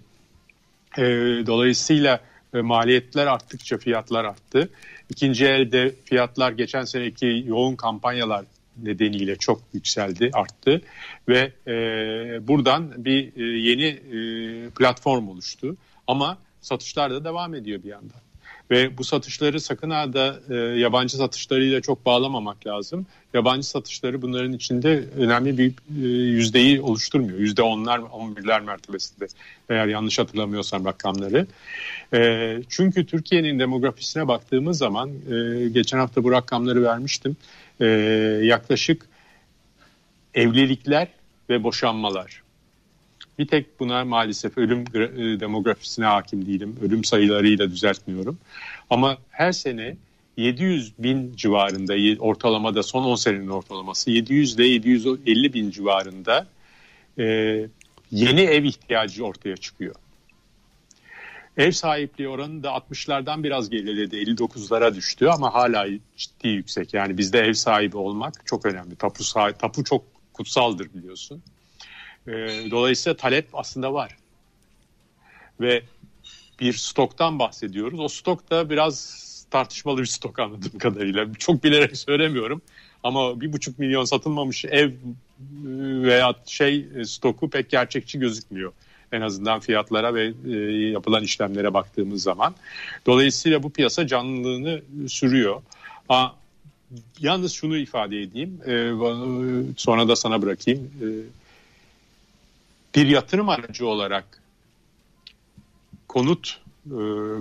[0.98, 1.02] E,
[1.46, 2.20] dolayısıyla
[2.54, 4.68] e, maliyetler arttıkça fiyatlar arttı.
[5.10, 8.44] İkinci elde fiyatlar geçen seneki yoğun kampanyalar
[8.82, 10.82] nedeniyle çok yükseldi, arttı
[11.28, 11.72] ve e,
[12.48, 15.76] buradan bir e, yeni e, platform oluştu.
[16.06, 18.20] Ama satışlar da devam ediyor bir yandan.
[18.70, 23.06] Ve bu satışları sakın ha da e, yabancı satışlarıyla çok bağlamamak lazım.
[23.34, 27.38] Yabancı satışları bunların içinde önemli bir e, yüzdeyi oluşturmuyor.
[27.38, 29.26] Yüzde onlar, on birler mertebesinde
[29.68, 31.46] eğer yanlış hatırlamıyorsam rakamları.
[32.14, 37.36] E, çünkü Türkiye'nin demografisine baktığımız zaman e, geçen hafta bu rakamları vermiştim.
[37.80, 37.86] E,
[38.42, 39.08] yaklaşık
[40.34, 41.08] evlilikler
[41.50, 42.42] ve boşanmalar.
[43.40, 46.76] Bir tek buna maalesef ölüm e, demografisine hakim değilim.
[46.82, 48.38] Ölüm sayılarıyla düzeltmiyorum.
[48.90, 49.96] Ama her sene
[50.36, 56.46] 700 bin civarında ortalamada son 10 senenin ortalaması 700 ile 750 bin civarında
[57.18, 57.24] e,
[58.10, 59.94] yeni ev ihtiyacı ortaya çıkıyor.
[61.56, 65.86] Ev sahipliği oranı da 60'lardan biraz geriledi 59'lara düştü ama hala
[66.16, 66.94] ciddi yüksek.
[66.94, 68.96] Yani bizde ev sahibi olmak çok önemli.
[68.96, 71.42] Tapu, sahibi, tapu çok kutsaldır biliyorsun.
[72.26, 72.32] E,
[72.70, 74.16] dolayısıyla talep aslında var.
[75.60, 75.82] Ve
[76.60, 78.00] bir stoktan bahsediyoruz.
[78.00, 81.26] O stok da biraz tartışmalı bir stok anladığım kadarıyla.
[81.38, 82.62] Çok bilerek söylemiyorum.
[83.02, 84.92] Ama bir buçuk milyon satılmamış ev e,
[86.02, 88.72] veya şey e, stoku pek gerçekçi gözükmüyor.
[89.12, 90.56] En azından fiyatlara ve e,
[90.90, 92.54] yapılan işlemlere baktığımız zaman.
[93.06, 95.62] Dolayısıyla bu piyasa canlılığını sürüyor.
[96.08, 96.28] Aa,
[97.20, 98.60] yalnız şunu ifade edeyim.
[99.76, 100.90] sonra da sana bırakayım.
[102.94, 104.42] Bir yatırım aracı olarak
[106.08, 106.94] konut e,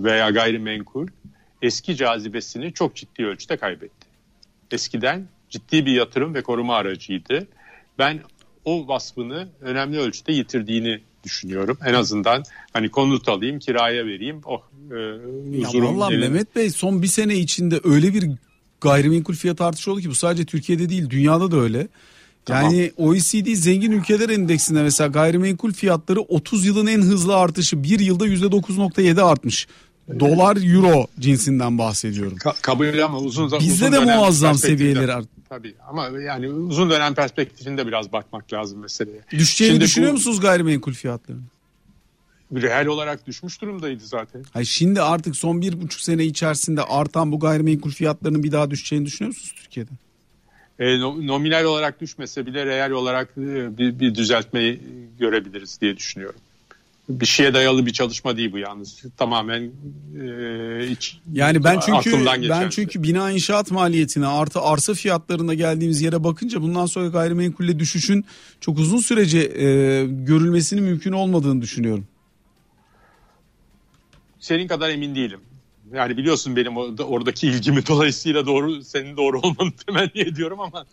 [0.04, 1.08] veya gayrimenkul
[1.62, 4.08] eski cazibesini çok ciddi ölçüde kaybetti.
[4.72, 7.48] Eskiden ciddi bir yatırım ve koruma aracıydı.
[8.00, 8.20] Ben
[8.66, 11.78] o vasfını önemli ölçüde yitirdiğini düşünüyorum.
[11.86, 12.44] En azından
[12.74, 14.42] hani konut alayım, kiraya vereyim.
[14.46, 14.62] Oh,
[14.92, 14.96] e,
[15.66, 18.30] huzurum vallahi elim- Mehmet Bey son bir sene içinde öyle bir
[18.82, 21.88] gayrimenkul fiyat artışı oldu ki bu sadece Türkiye'de değil dünyada da öyle.
[22.50, 22.64] Tamam.
[22.74, 28.28] Yani OECD zengin ülkeler endeksinde mesela gayrimenkul fiyatları 30 yılın en hızlı artışı bir yılda
[28.28, 29.68] %9.7 artmış.
[30.20, 32.38] Dolar euro cinsinden bahsediyorum.
[32.38, 35.28] Ka- kabul ama uzun zaman Bizde de muazzam seviyeler art.
[35.50, 39.22] Tabii ama yani uzun dönem perspektifinde biraz bakmak lazım meseleye.
[39.32, 41.42] Düşeceğini Şimdi düşünüyor bu- musunuz gayrimenkul fiyatlarını?
[42.54, 44.44] Reel olarak düşmüş durumdaydı zaten.
[44.54, 49.06] Hayır şimdi artık son bir buçuk sene içerisinde artan bu gayrimenkul fiyatlarının bir daha düşeceğini
[49.06, 49.92] düşünüyor musunuz Türkiye'de?
[50.80, 54.80] E, no- nominal olarak düşmese bile reel olarak e, bir, bir düzeltmeyi
[55.20, 56.40] görebiliriz diye düşünüyorum.
[57.10, 59.04] Bir şeye dayalı bir çalışma değil bu yalnız.
[59.18, 59.72] Tamamen
[60.22, 62.70] e, iç, Yani ben çünkü ben şey.
[62.70, 68.26] çünkü bina inşaat maliyetine artı arsa fiyatlarına geldiğimiz yere bakınca bundan sonra gayrimenkulle düşüşün
[68.62, 72.08] çok uzun sürece e, görülmesinin mümkün olmadığını düşünüyorum.
[74.40, 75.40] senin kadar emin değilim.
[75.94, 80.86] Yani biliyorsun benim orada, oradaki ilgimi dolayısıyla doğru senin doğru olmanı temenni ediyorum ama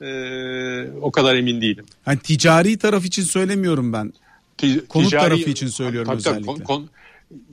[0.00, 1.86] e, o kadar emin değilim.
[2.04, 4.12] Hani ticari taraf için söylemiyorum ben.
[4.58, 6.64] Ti- Konut tarafı için söylüyorum Tabii özellikle.
[6.64, 6.88] kon-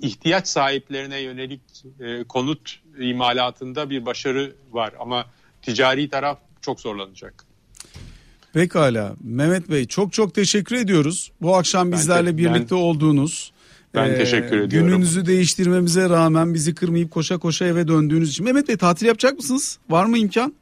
[0.01, 1.61] ihtiyaç sahiplerine yönelik
[1.99, 5.25] e, konut imalatında bir başarı var ama
[5.61, 7.45] ticari taraf çok zorlanacak.
[8.53, 11.31] Pekala Mehmet Bey çok çok teşekkür ediyoruz.
[11.41, 13.51] Bu akşam Ben bizlerle te- birlikte olduğunuz.
[13.95, 14.89] Ben e, teşekkür ediyorum.
[14.89, 18.45] Gününüzü değiştirmemize rağmen bizi kırmayıp koşa koşa eve döndüğünüz için.
[18.45, 19.79] Mehmet Bey tatil yapacak mısınız?
[19.89, 20.53] Var mı imkan?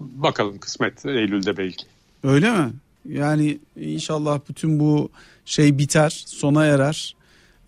[0.00, 1.86] Bakalım kısmet Eylül'de belki.
[2.24, 2.72] Öyle mi?
[3.08, 5.10] Yani inşallah bütün bu
[5.44, 7.16] şey biter, sona erer.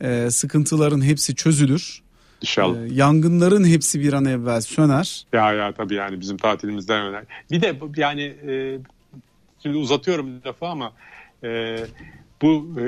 [0.01, 2.03] Ee, sıkıntıların hepsi çözülür.
[2.43, 2.79] İnşallah.
[2.79, 5.27] Ee, yangınların hepsi bir an evvel söner.
[5.33, 7.27] Ya ya tabii yani bizim tatilimizden önemli.
[7.51, 8.79] Bir de yani e,
[9.63, 10.93] şimdi uzatıyorum lafı ama
[11.45, 11.79] e,
[12.43, 12.87] bu e,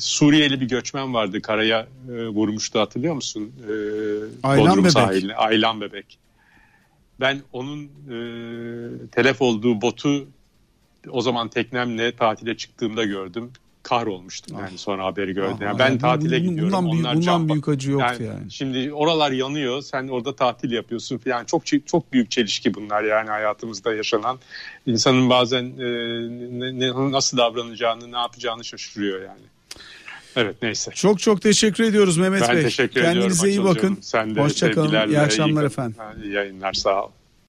[0.00, 3.52] Suriyeli bir göçmen vardı karaya e, vurmuştu hatırlıyor musun?
[3.68, 3.72] E,
[4.42, 4.92] Aylan Bodrum Bebek.
[4.92, 5.34] sahiline.
[5.34, 6.18] Aylan Bebek.
[7.20, 8.18] Ben onun e,
[9.08, 10.26] telef olduğu botu
[11.10, 13.50] o zaman teknemle tatile çıktığımda gördüm.
[13.88, 15.56] Kahrolmuştum yani sonra haberi gördüm.
[15.58, 16.90] Ah, Yani ah, ben bu- tatile bundan gidiyorum.
[16.92, 18.50] büyük- onlar bundan büyük acı yoktu yani.
[18.52, 19.82] Şimdi oralar yanıyor.
[19.82, 21.44] Sen orada tatil yapıyorsun falan.
[21.44, 24.38] Çok çok büyük çelişki bunlar yani hayatımızda yaşanan.
[24.86, 25.88] İnsanın bazen e,
[26.78, 29.40] ne- nasıl davranacağını, ne yapacağını şaşırıyor yani.
[30.36, 30.90] Evet neyse.
[30.94, 32.62] Çok çok teşekkür ediyoruz Mehmet Ben Bey.
[32.62, 33.46] teşekkür Kendinize ediyorum.
[33.46, 33.90] iyi Açılcığım.
[33.92, 33.98] bakın.
[34.02, 35.08] Sen de Hoşçakalın.
[35.10, 35.96] İyi akşamlar iyi- efendim.
[36.24, 37.10] İyi yayınlar sağ ol.